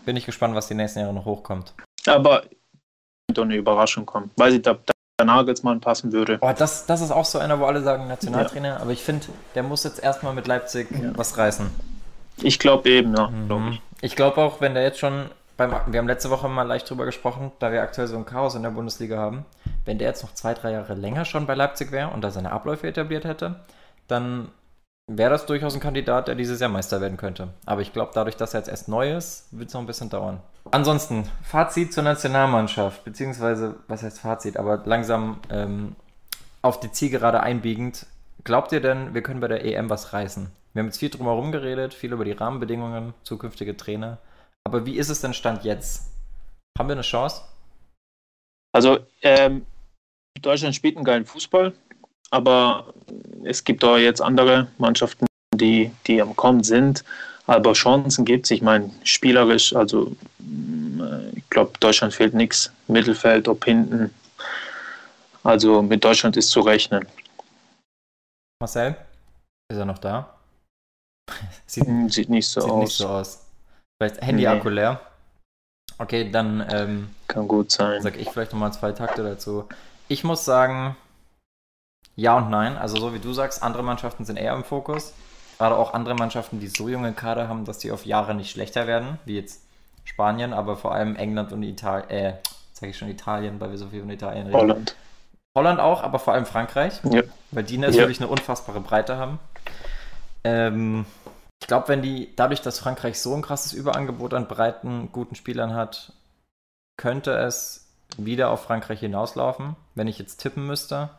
[0.06, 1.74] Bin ich gespannt, was die nächsten Jahre noch hochkommt.
[2.06, 2.44] Aber
[3.34, 6.40] doch eine Überraschung kommen, weil da, der Nagelsmann passen würde.
[6.42, 8.78] Oh, das, das ist auch so einer, wo alle sagen Nationaltrainer, ja.
[8.78, 11.12] aber ich finde, der muss jetzt erstmal mit Leipzig ja.
[11.16, 11.70] was reißen.
[12.42, 13.28] Ich glaube eben, ja.
[13.28, 13.48] Mhm.
[13.48, 16.64] Glaub ich ich glaube auch, wenn der jetzt schon beim, wir haben letzte Woche mal
[16.64, 19.46] leicht drüber gesprochen, da wir aktuell so ein Chaos in der Bundesliga haben.
[19.86, 22.52] Wenn der jetzt noch zwei, drei Jahre länger schon bei Leipzig wäre und da seine
[22.52, 23.62] Abläufe etabliert hätte,
[24.10, 24.50] dann
[25.08, 27.50] wäre das durchaus ein Kandidat, der dieses Jahr Meister werden könnte.
[27.66, 30.10] Aber ich glaube, dadurch, dass er jetzt erst neu ist, wird es noch ein bisschen
[30.10, 30.42] dauern.
[30.72, 35.96] Ansonsten, Fazit zur Nationalmannschaft, beziehungsweise, was heißt Fazit, aber langsam ähm,
[36.62, 38.08] auf die Zielgerade einbiegend.
[38.44, 40.52] Glaubt ihr denn, wir können bei der EM was reißen?
[40.74, 44.18] Wir haben jetzt viel drum herum geredet, viel über die Rahmenbedingungen, zukünftige Trainer.
[44.64, 46.12] Aber wie ist es denn Stand jetzt?
[46.78, 47.44] Haben wir eine Chance?
[48.74, 49.66] Also, ähm,
[50.42, 51.74] Deutschland spielt einen geilen Fußball,
[52.32, 52.94] aber
[53.44, 57.04] es gibt auch jetzt andere Mannschaften, die, die am Kommen sind.
[57.48, 58.52] Aber Chancen gibt es.
[58.52, 62.72] Ich meine, spielerisch, also äh, ich glaube, Deutschland fehlt nichts.
[62.88, 64.14] Mittelfeld, ob hinten.
[65.44, 67.08] Also mit Deutschland ist zu rechnen.
[68.60, 68.96] Marcel,
[69.70, 70.36] ist er noch da?
[71.68, 72.80] Sieht, sieht nicht so sieht aus.
[72.80, 73.46] Nicht so aus.
[73.98, 74.76] Vielleicht Handy-Akku nee.
[74.76, 75.02] leer.
[75.98, 78.02] Okay, dann ähm, kann gut sein.
[78.02, 79.68] Sag ich vielleicht nochmal zwei Takte dazu.
[80.08, 80.96] Ich muss sagen,
[82.16, 82.78] ja und nein.
[82.78, 85.14] Also so wie du sagst, andere Mannschaften sind eher im Fokus.
[85.58, 88.88] Gerade auch andere Mannschaften, die so junge Kader haben, dass die auf Jahre nicht schlechter
[88.88, 89.62] werden, wie jetzt
[90.04, 92.34] Spanien, aber vor allem England und Italien, äh,
[92.74, 94.60] sage ich schon Italien, weil wir so viel von Italien reden.
[94.60, 94.96] Holland.
[95.56, 97.24] Holland auch, aber vor allem Frankreich, ja.
[97.52, 98.26] weil die natürlich ja.
[98.26, 99.40] eine unfassbare Breite haben.
[100.44, 101.06] Ähm,
[101.62, 105.74] ich glaube, wenn die, dadurch, dass Frankreich so ein krasses Überangebot an breiten, guten Spielern
[105.74, 106.12] hat,
[106.98, 109.76] könnte es wieder auf Frankreich hinauslaufen.
[109.96, 111.10] Wenn ich jetzt tippen müsste,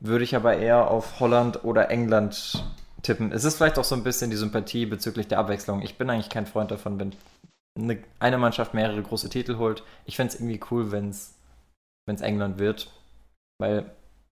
[0.00, 2.64] würde ich aber eher auf Holland oder England
[3.02, 3.32] tippen.
[3.32, 5.82] Es ist vielleicht auch so ein bisschen die Sympathie bezüglich der Abwechslung.
[5.82, 7.12] Ich bin eigentlich kein Freund davon, wenn
[7.78, 9.82] eine, eine Mannschaft mehrere große Titel holt.
[10.04, 11.34] Ich fände es irgendwie cool, wenn es
[12.20, 12.90] England wird,
[13.58, 13.90] weil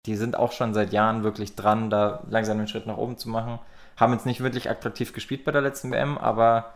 [0.07, 3.29] die sind auch schon seit Jahren wirklich dran, da langsam einen Schritt nach oben zu
[3.29, 3.61] machen
[4.01, 6.73] haben jetzt nicht wirklich attraktiv gespielt bei der letzten WM, aber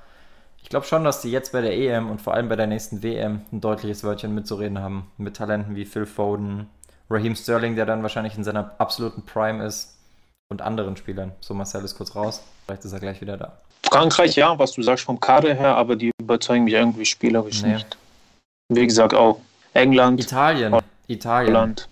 [0.63, 3.03] ich glaube schon, dass die jetzt bei der EM und vor allem bei der nächsten
[3.03, 5.11] WM ein deutliches Wörtchen mitzureden haben.
[5.17, 6.69] Mit Talenten wie Phil Foden,
[7.11, 9.97] Raheem Sterling, der dann wahrscheinlich in seiner absoluten Prime ist
[10.51, 11.33] und anderen Spielern.
[11.41, 12.43] So, Marcel ist kurz raus.
[12.65, 13.59] Vielleicht ist er gleich wieder da.
[13.83, 17.75] Frankreich, ja, was du sagst vom Kader her, aber die überzeugen mich irgendwie spielerisch nee.
[17.75, 17.97] nicht.
[18.69, 19.41] Wie gesagt, auch
[19.75, 20.21] England.
[20.21, 20.77] Italien.
[21.07, 21.55] Italien.
[21.55, 21.89] Holland.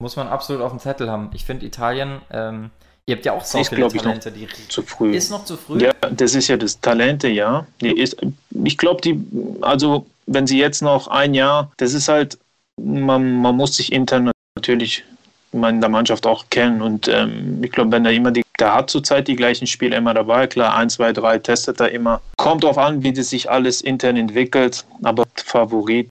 [0.00, 1.30] Muss man absolut auf dem Zettel haben.
[1.32, 2.70] Ich finde Italien, ähm,
[3.06, 5.14] ihr habt ja auch so viele Talente, die zu früh.
[5.14, 5.82] Ist noch zu früh?
[5.82, 7.66] Ja, das ist ja das Talente, ja.
[7.80, 8.16] Die ist,
[8.64, 9.18] ich glaube, die,
[9.62, 12.38] also wenn sie jetzt noch ein Jahr, das ist halt,
[12.76, 14.30] man, man muss sich intern
[14.64, 15.04] natürlich
[15.52, 16.82] in der Mannschaft auch kennen.
[16.82, 20.14] Und ähm, ich glaube, wenn er immer die, der hat zurzeit die gleichen Spiele immer
[20.14, 20.46] dabei.
[20.46, 22.20] Klar, ein, zwei, drei testet er immer.
[22.36, 24.84] Kommt darauf an, wie das sich alles intern entwickelt.
[25.02, 26.08] Aber Favorit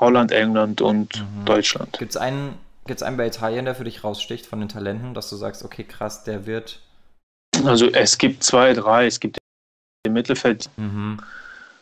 [0.00, 1.44] Holland, England und mhm.
[1.44, 1.98] Deutschland.
[1.98, 2.54] Gibt es einen,
[2.86, 5.84] gibt's einen bei Italien, der für dich raussticht von den Talenten, dass du sagst, okay,
[5.84, 6.80] krass, der wird.
[7.64, 9.06] Also es gibt zwei, drei.
[9.06, 9.38] Es gibt
[10.04, 10.68] im Mittelfeld.
[10.76, 11.20] Mhm.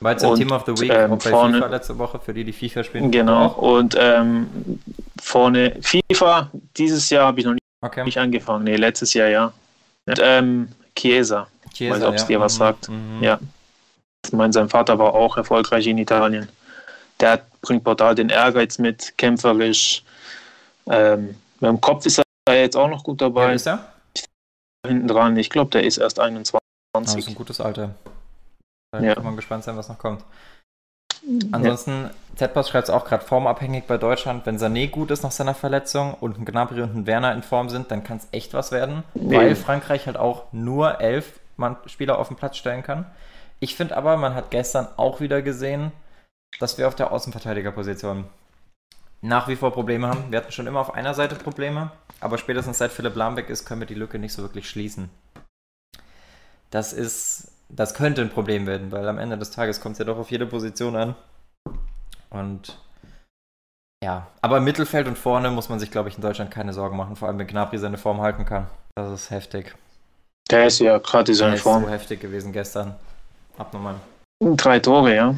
[0.00, 2.44] War jetzt ein Team of the Week ähm, bei vorne, FIFA letzte Woche, für die,
[2.44, 3.10] die FIFA spielen.
[3.10, 4.80] Genau, und ähm,
[5.20, 8.04] vorne FIFA, dieses Jahr habe ich noch nicht, okay.
[8.04, 8.64] nicht angefangen.
[8.64, 9.52] Nee, letztes Jahr ja.
[10.06, 11.46] Und, ähm, Chiesa.
[11.72, 12.28] Chiesa weiß, ob es ja.
[12.28, 12.58] dir was mhm.
[12.58, 12.88] sagt.
[12.88, 13.22] Mhm.
[13.22, 13.38] Ja.
[14.24, 16.48] Ich meine, sein Vater war auch erfolgreich in Italien.
[17.20, 20.02] Der bringt brutal den Ehrgeiz mit, kämpferisch.
[20.88, 23.48] Ähm, mit dem Kopf ist er jetzt auch noch gut dabei.
[23.48, 23.92] Wer ist er?
[24.86, 26.60] Hinten dran, ich glaube, der ist erst 21.
[26.92, 27.94] Das ist ein gutes Alter.
[29.00, 29.14] Da Ja.
[29.14, 30.24] kann man gespannt sein, was noch kommt.
[31.50, 34.46] Ansonsten, Z-Pass schreibt es auch gerade formabhängig bei Deutschland.
[34.46, 37.68] Wenn Sané gut ist nach seiner Verletzung und ein Gnabry und ein Werner in Form
[37.68, 39.36] sind, dann kann es echt was werden, Nee.
[39.36, 43.06] weil Frankreich halt auch nur elf Mann Spieler auf den Platz stellen kann.
[43.58, 45.90] Ich finde aber, man hat gestern auch wieder gesehen,
[46.60, 48.24] dass wir auf der Außenverteidigerposition
[49.22, 50.30] nach wie vor Probleme haben.
[50.30, 51.90] Wir hatten schon immer auf einer Seite Probleme,
[52.20, 55.08] aber spätestens seit Philipp Lahm weg ist, können wir die Lücke nicht so wirklich schließen.
[56.70, 60.04] Das ist, das könnte ein Problem werden, weil am Ende des Tages kommt es ja
[60.04, 61.14] doch auf jede Position an.
[62.30, 62.78] Und
[64.04, 66.96] ja, aber im Mittelfeld und vorne muss man sich, glaube ich, in Deutschland keine Sorgen
[66.96, 68.66] machen, vor allem wenn Gnabry seine Form halten kann.
[68.94, 69.74] Das ist heftig.
[70.50, 71.84] Der ist ja gerade in Der seiner ist Form.
[71.84, 72.94] so heftig gewesen gestern.
[73.58, 73.96] Abnormal.
[74.40, 75.34] Drei Tore, ja.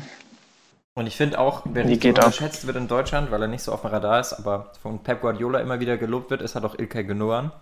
[0.96, 2.08] Und ich finde auch, wer nicht ab.
[2.08, 5.20] unterschätzt wird in Deutschland, weil er nicht so auf dem Radar ist, aber von Pep
[5.20, 7.52] Guardiola immer wieder gelobt wird, ist halt auch Ilkay Gündogan.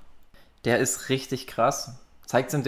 [0.64, 1.94] Der ist richtig krass.
[2.24, 2.62] Zeigt es im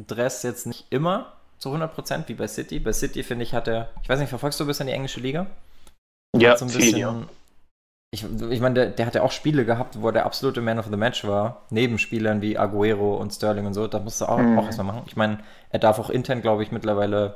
[0.00, 2.78] DFB-Dress jetzt nicht immer zu 100% wie bei City.
[2.78, 5.20] Bei City, finde ich, hat er, ich weiß nicht, verfolgst du ein bisschen die englische
[5.20, 5.46] Liga?
[6.36, 6.98] Ja, so ein viel, bisschen.
[6.98, 7.22] ja.
[8.10, 10.78] Ich, ich meine, der, der hat ja auch Spiele gehabt, wo er der absolute Man
[10.78, 13.86] of the Match war, neben Spielern wie Aguero und Sterling und so.
[13.86, 14.58] Da musst du auch, Mhm.
[14.58, 15.02] auch erstmal machen.
[15.06, 15.40] Ich meine,
[15.70, 17.34] er darf auch intern, glaube ich, mittlerweile,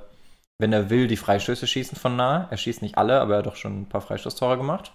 [0.59, 2.47] wenn er will, die Freistöße schießen von nah.
[2.51, 4.93] Er schießt nicht alle, aber er hat doch schon ein paar Freistoßtore gemacht.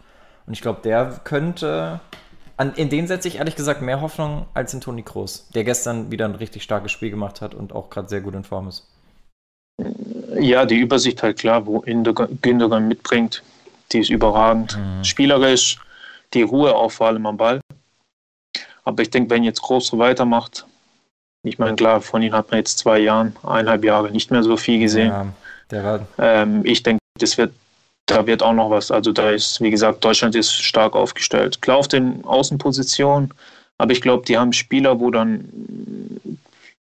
[0.47, 1.99] Und ich glaube, der könnte.
[2.57, 6.09] An, in den setze ich ehrlich gesagt mehr Hoffnung als in Toni Kroos, der gestern
[6.11, 8.87] wieder ein richtig starkes Spiel gemacht hat und auch gerade sehr gut in Form ist.
[10.39, 13.43] Ja, die Übersicht halt klar, wo Gündogan mitbringt,
[13.91, 14.75] die ist überragend.
[14.77, 15.03] Mhm.
[15.03, 15.77] Spielerisch,
[16.33, 17.61] die Ruhe auch vor allem am Ball.
[18.83, 20.65] Aber ich denke, wenn jetzt Groß so weitermacht,
[21.43, 24.57] ich meine, klar, von ihm hat man jetzt zwei Jahren, eineinhalb Jahre nicht mehr so
[24.57, 25.09] viel gesehen.
[25.09, 25.27] Ja,
[26.17, 27.53] Ähm, ich denke, das wird,
[28.07, 28.89] da wird auch noch was.
[28.89, 31.61] Also da ist, wie gesagt, Deutschland ist stark aufgestellt.
[31.61, 33.33] Klar auf den Außenpositionen,
[33.77, 35.47] aber ich glaube, die haben Spieler, wo dann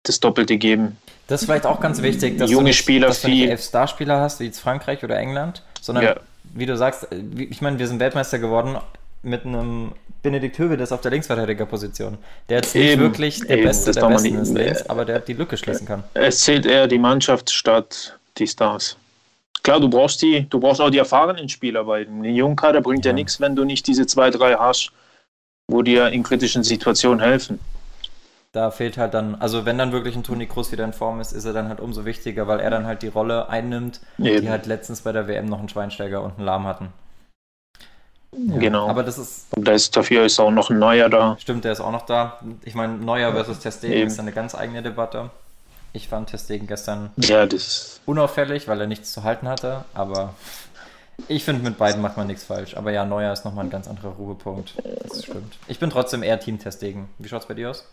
[0.04, 0.98] das Doppelte geben.
[1.28, 3.62] Das ist vielleicht auch ganz wichtig, dass Junge du nicht, Spieler, dass du nicht elf
[3.64, 6.16] Starspieler hast, wie jetzt Frankreich oder England, sondern Ja.
[6.56, 8.78] wie du sagst, äh, ich meine, wir sind Weltmeister geworden
[9.22, 9.92] mit einem
[10.24, 12.18] Benedikt Höwedes auf der Linksverteidigerposition,
[12.48, 15.20] der jetzt nicht Eben, wirklich der eben, Beste der Besten nicht- ist links, aber der
[15.20, 16.04] die Lücke schließen kann.
[16.14, 18.96] Es zählt eher die Mannschaft statt die Stars.
[19.64, 23.12] Klar, du brauchst die, du brauchst auch die erfahrenen Spieler, weil ein Jungkader bringt ja,
[23.12, 23.16] Ja.
[23.16, 24.92] nichts, wenn du nicht diese zwei, drei hast,
[25.70, 27.60] wo dir in kritischen Situationen helfen.
[28.52, 31.34] Da fehlt halt dann, also wenn dann wirklich ein Toni Kroos wieder in Form ist,
[31.34, 34.42] ist er dann halt umso wichtiger, weil er dann halt die Rolle einnimmt, Eben.
[34.42, 36.90] die halt letztens bei der WM noch einen Schweinsteiger und einen Lahm hatten.
[38.36, 38.88] Ja, Genau.
[38.88, 41.38] Aber das ist, Und da ist, dafür ist auch noch ein neuer da.
[41.40, 42.40] Stimmt, der ist auch noch da.
[42.64, 45.30] Ich meine, Neuer versus Testegen ist eine ganz eigene Debatte.
[45.94, 50.36] Ich fand Testegen gestern Ja, das unauffällig, weil er nichts zu halten hatte, aber
[51.28, 52.78] ich finde, mit beiden macht man nichts falsch.
[52.78, 54.74] Aber ja, Neuer ist nochmal ein ganz anderer Ruhepunkt.
[55.08, 55.58] Das stimmt.
[55.68, 57.10] Ich bin trotzdem eher Team Testegen.
[57.18, 57.86] Wie schaut's bei dir aus?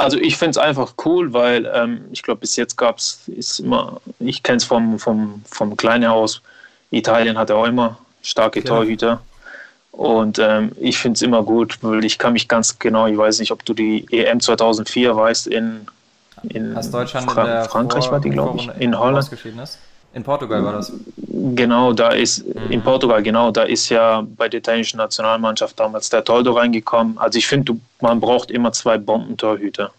[0.00, 3.58] Also ich finde es einfach cool, weil ähm, ich glaube, bis jetzt gab es, ist
[3.58, 6.40] immer, ich kenne es vom, vom, vom Kleinen aus,
[6.90, 8.76] Italien hat ja auch immer starke Genau.
[8.76, 9.20] Torhüter.
[9.98, 13.40] Und ähm, ich finde es immer gut, weil ich kann mich ganz genau, ich weiß
[13.40, 15.88] nicht, ob du die EM 2004 weißt, in,
[16.44, 17.08] in Fra in
[17.68, 19.28] Frankreich Vor- war die, glaube ich, in Holland.
[20.14, 20.92] In Portugal war das.
[21.16, 22.38] Genau, da ist
[22.70, 22.84] in Mhm.
[22.84, 27.18] Portugal, genau, da ist ja bei der italienischen Nationalmannschaft damals der Toldo reingekommen.
[27.18, 29.90] Also ich finde, man braucht immer zwei Bombentorhüter.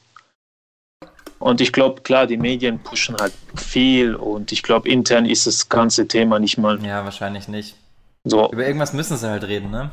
[1.39, 5.68] Und ich glaube, klar, die Medien pushen halt viel und ich glaube, intern ist das
[5.68, 7.76] ganze Thema nicht mal Ja, wahrscheinlich nicht.
[8.24, 8.51] So.
[8.51, 9.91] Über irgendwas müssen sie halt reden, ne?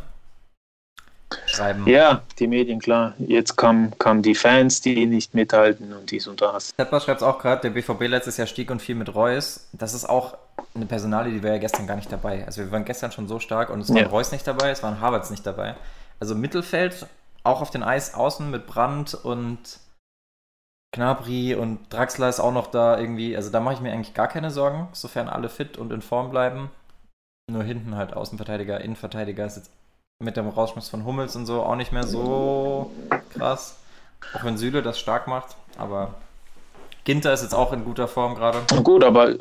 [1.46, 1.86] Schreiben.
[1.88, 3.14] Ja, die Medien, klar.
[3.18, 6.74] Jetzt kamen kamen die Fans, die nicht mithalten und dies und das.
[6.74, 9.68] Tepper schreibt es auch gerade, der BVB letztes Jahr stieg und fiel mit Reus.
[9.72, 10.36] Das ist auch
[10.74, 12.44] eine Personale, die war ja gestern gar nicht dabei.
[12.46, 14.06] Also wir waren gestern schon so stark und es war ja.
[14.06, 15.74] Reus nicht dabei, es waren Harvards nicht dabei.
[16.20, 17.06] Also Mittelfeld,
[17.42, 19.58] auch auf den Eis außen mit Brandt und
[20.92, 23.36] Knabri und Draxler ist auch noch da irgendwie.
[23.36, 26.30] Also da mache ich mir eigentlich gar keine Sorgen, sofern alle fit und in Form
[26.30, 26.70] bleiben.
[27.48, 29.70] Nur hinten halt Außenverteidiger, Innenverteidiger ist jetzt
[30.18, 32.90] mit dem Rausschmiss von Hummels und so auch nicht mehr so
[33.30, 33.78] krass.
[34.34, 36.14] Auch wenn Süle das stark macht, aber
[37.04, 38.58] Ginter ist jetzt auch in guter Form gerade.
[38.82, 39.36] Gut, aber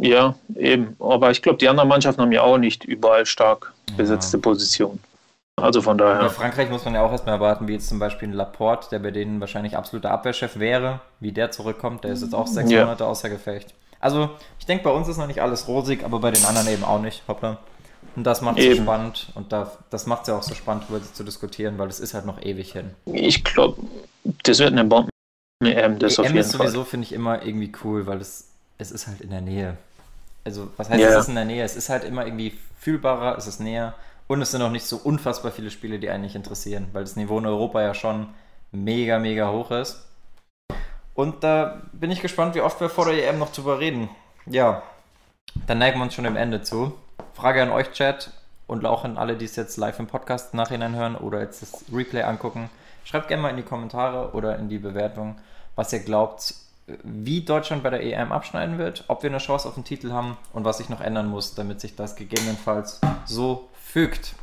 [0.00, 0.94] ja, eben.
[1.00, 4.40] Aber ich glaube, die anderen Mannschaften haben ja auch nicht überall stark besetzte ja.
[4.40, 5.02] Positionen.
[5.56, 6.20] Also von daher.
[6.20, 9.00] Bei Frankreich muss man ja auch erstmal erwarten, wie jetzt zum Beispiel ein Laporte, der
[9.00, 12.04] bei denen wahrscheinlich absoluter Abwehrchef wäre, wie der zurückkommt.
[12.04, 12.84] Der ist jetzt auch sechs ja.
[12.84, 13.74] Monate außer Gefecht.
[14.00, 16.84] Also, ich denke, bei uns ist noch nicht alles rosig, aber bei den anderen eben
[16.84, 17.22] auch nicht.
[17.26, 17.58] Hoppla.
[18.16, 20.84] Und das macht es so spannend und da, das macht es ja auch so spannend,
[20.88, 22.90] über sie zu diskutieren, weil es ist halt noch ewig hin.
[23.06, 23.80] Ich glaube,
[24.42, 25.10] das wird eine Bombe.
[25.60, 28.48] Eine EM, das EM auf jeden ist sowieso, finde ich, immer irgendwie cool, weil es,
[28.78, 29.76] es ist halt in der Nähe.
[30.44, 31.10] Also, was heißt, yeah.
[31.10, 31.62] es ist in der Nähe?
[31.62, 33.94] Es ist halt immer irgendwie fühlbarer, es ist näher
[34.28, 37.16] und es sind auch nicht so unfassbar viele Spiele, die einen nicht interessieren, weil das
[37.16, 38.28] Niveau in Europa ja schon
[38.72, 40.07] mega, mega hoch ist.
[41.18, 44.08] Und da bin ich gespannt, wie oft wir vor der EM noch drüber reden.
[44.46, 44.84] Ja,
[45.66, 46.92] dann neigen wir uns schon dem Ende zu.
[47.34, 48.30] Frage an euch, Chat,
[48.68, 51.84] und auch an alle, die es jetzt live im Podcast nachhinein hören oder jetzt das
[51.92, 52.70] Replay angucken.
[53.02, 55.34] Schreibt gerne mal in die Kommentare oder in die Bewertung,
[55.74, 56.54] was ihr glaubt,
[57.02, 60.36] wie Deutschland bei der EM abschneiden wird, ob wir eine Chance auf den Titel haben
[60.52, 64.36] und was sich noch ändern muss, damit sich das gegebenenfalls so fügt.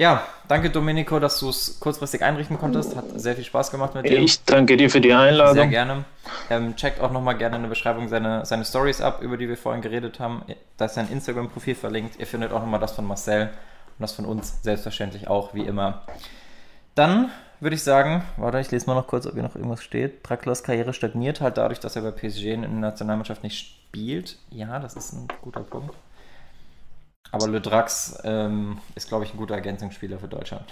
[0.00, 2.96] Ja, danke Domenico, dass du es kurzfristig einrichten konntest.
[2.96, 4.18] Hat sehr viel Spaß gemacht mit dir.
[4.18, 5.56] Ich danke dir für die Einladung.
[5.56, 6.06] Sehr gerne.
[6.48, 9.58] Ähm, checkt auch nochmal gerne in der Beschreibung seine, seine Stories ab, über die wir
[9.58, 10.42] vorhin geredet haben.
[10.78, 12.18] Da ist sein Instagram-Profil verlinkt.
[12.18, 13.50] Ihr findet auch nochmal das von Marcel
[13.98, 16.00] und das von uns selbstverständlich auch, wie immer.
[16.94, 17.30] Dann
[17.60, 20.26] würde ich sagen, warte, ich lese mal noch kurz, ob hier noch irgendwas steht.
[20.26, 24.38] Draculas Karriere stagniert halt dadurch, dass er bei PSG in der Nationalmannschaft nicht spielt.
[24.48, 25.94] Ja, das ist ein guter Punkt.
[27.32, 30.64] Aber Le Drax ähm, ist, glaube ich, ein guter Ergänzungsspieler für Deutschland.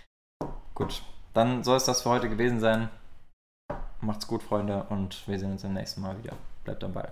[0.74, 1.02] gut,
[1.34, 2.88] dann soll es das für heute gewesen sein.
[4.00, 6.34] Macht's gut, Freunde, und wir sehen uns im nächsten Mal wieder.
[6.64, 7.08] Bleibt dabei.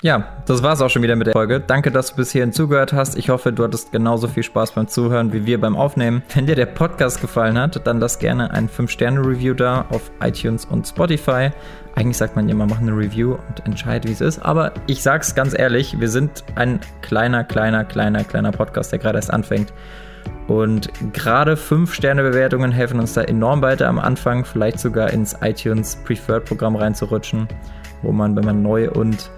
[0.00, 1.58] Ja, das war's auch schon wieder mit der Folge.
[1.58, 3.18] Danke, dass du bis hierhin zugehört hast.
[3.18, 6.22] Ich hoffe, du hattest genauso viel Spaß beim Zuhören wie wir beim Aufnehmen.
[6.32, 10.86] Wenn dir der Podcast gefallen hat, dann lass gerne ein 5-Sterne-Review da auf iTunes und
[10.86, 11.50] Spotify.
[11.96, 14.38] Eigentlich sagt man immer, mach eine Review und entscheide, wie es ist.
[14.38, 19.18] Aber ich sag's ganz ehrlich, wir sind ein kleiner, kleiner, kleiner, kleiner Podcast, der gerade
[19.18, 19.72] erst anfängt.
[20.46, 26.76] Und gerade 5-Sterne-Bewertungen helfen uns da enorm weiter am Anfang, vielleicht sogar ins iTunes Preferred-Programm
[26.76, 27.48] reinzurutschen,
[28.02, 29.28] wo man, wenn man neu und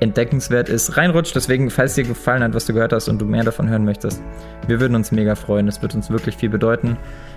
[0.00, 1.34] entdeckenswert ist, reinrutscht.
[1.34, 4.22] Deswegen, falls dir gefallen hat, was du gehört hast und du mehr davon hören möchtest,
[4.66, 5.68] wir würden uns mega freuen.
[5.68, 6.96] Es wird uns wirklich viel bedeuten,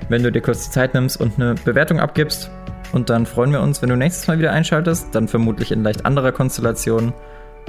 [0.10, 2.52] wenn du dir kurz die Zeit nimmst und eine Bewertung abgibst.
[2.94, 6.06] Und dann freuen wir uns, wenn du nächstes Mal wieder einschaltest, dann vermutlich in leicht
[6.06, 7.14] anderer Konstellation.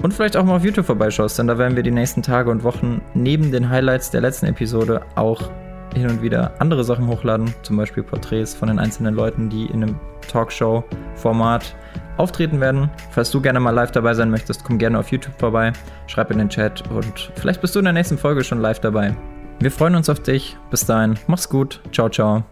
[0.02, 2.62] Und vielleicht auch mal auf YouTube vorbeischaust, denn da werden wir die nächsten Tage und
[2.62, 5.50] Wochen neben den Highlights der letzten Episode auch
[5.94, 9.82] hin und wieder andere Sachen hochladen, zum Beispiel Porträts von den einzelnen Leuten, die in
[9.82, 11.74] einem Talkshow-Format
[12.18, 12.90] auftreten werden.
[13.10, 15.72] Falls du gerne mal live dabei sein möchtest, komm gerne auf YouTube vorbei,
[16.06, 19.14] schreib in den Chat und vielleicht bist du in der nächsten Folge schon live dabei.
[19.60, 20.56] Wir freuen uns auf dich.
[20.70, 21.80] Bis dahin, mach's gut.
[21.92, 22.44] Ciao, ciao.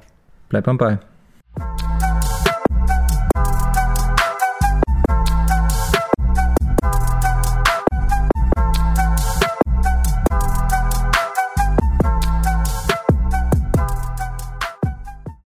[0.49, 0.99] Bleib am Ball.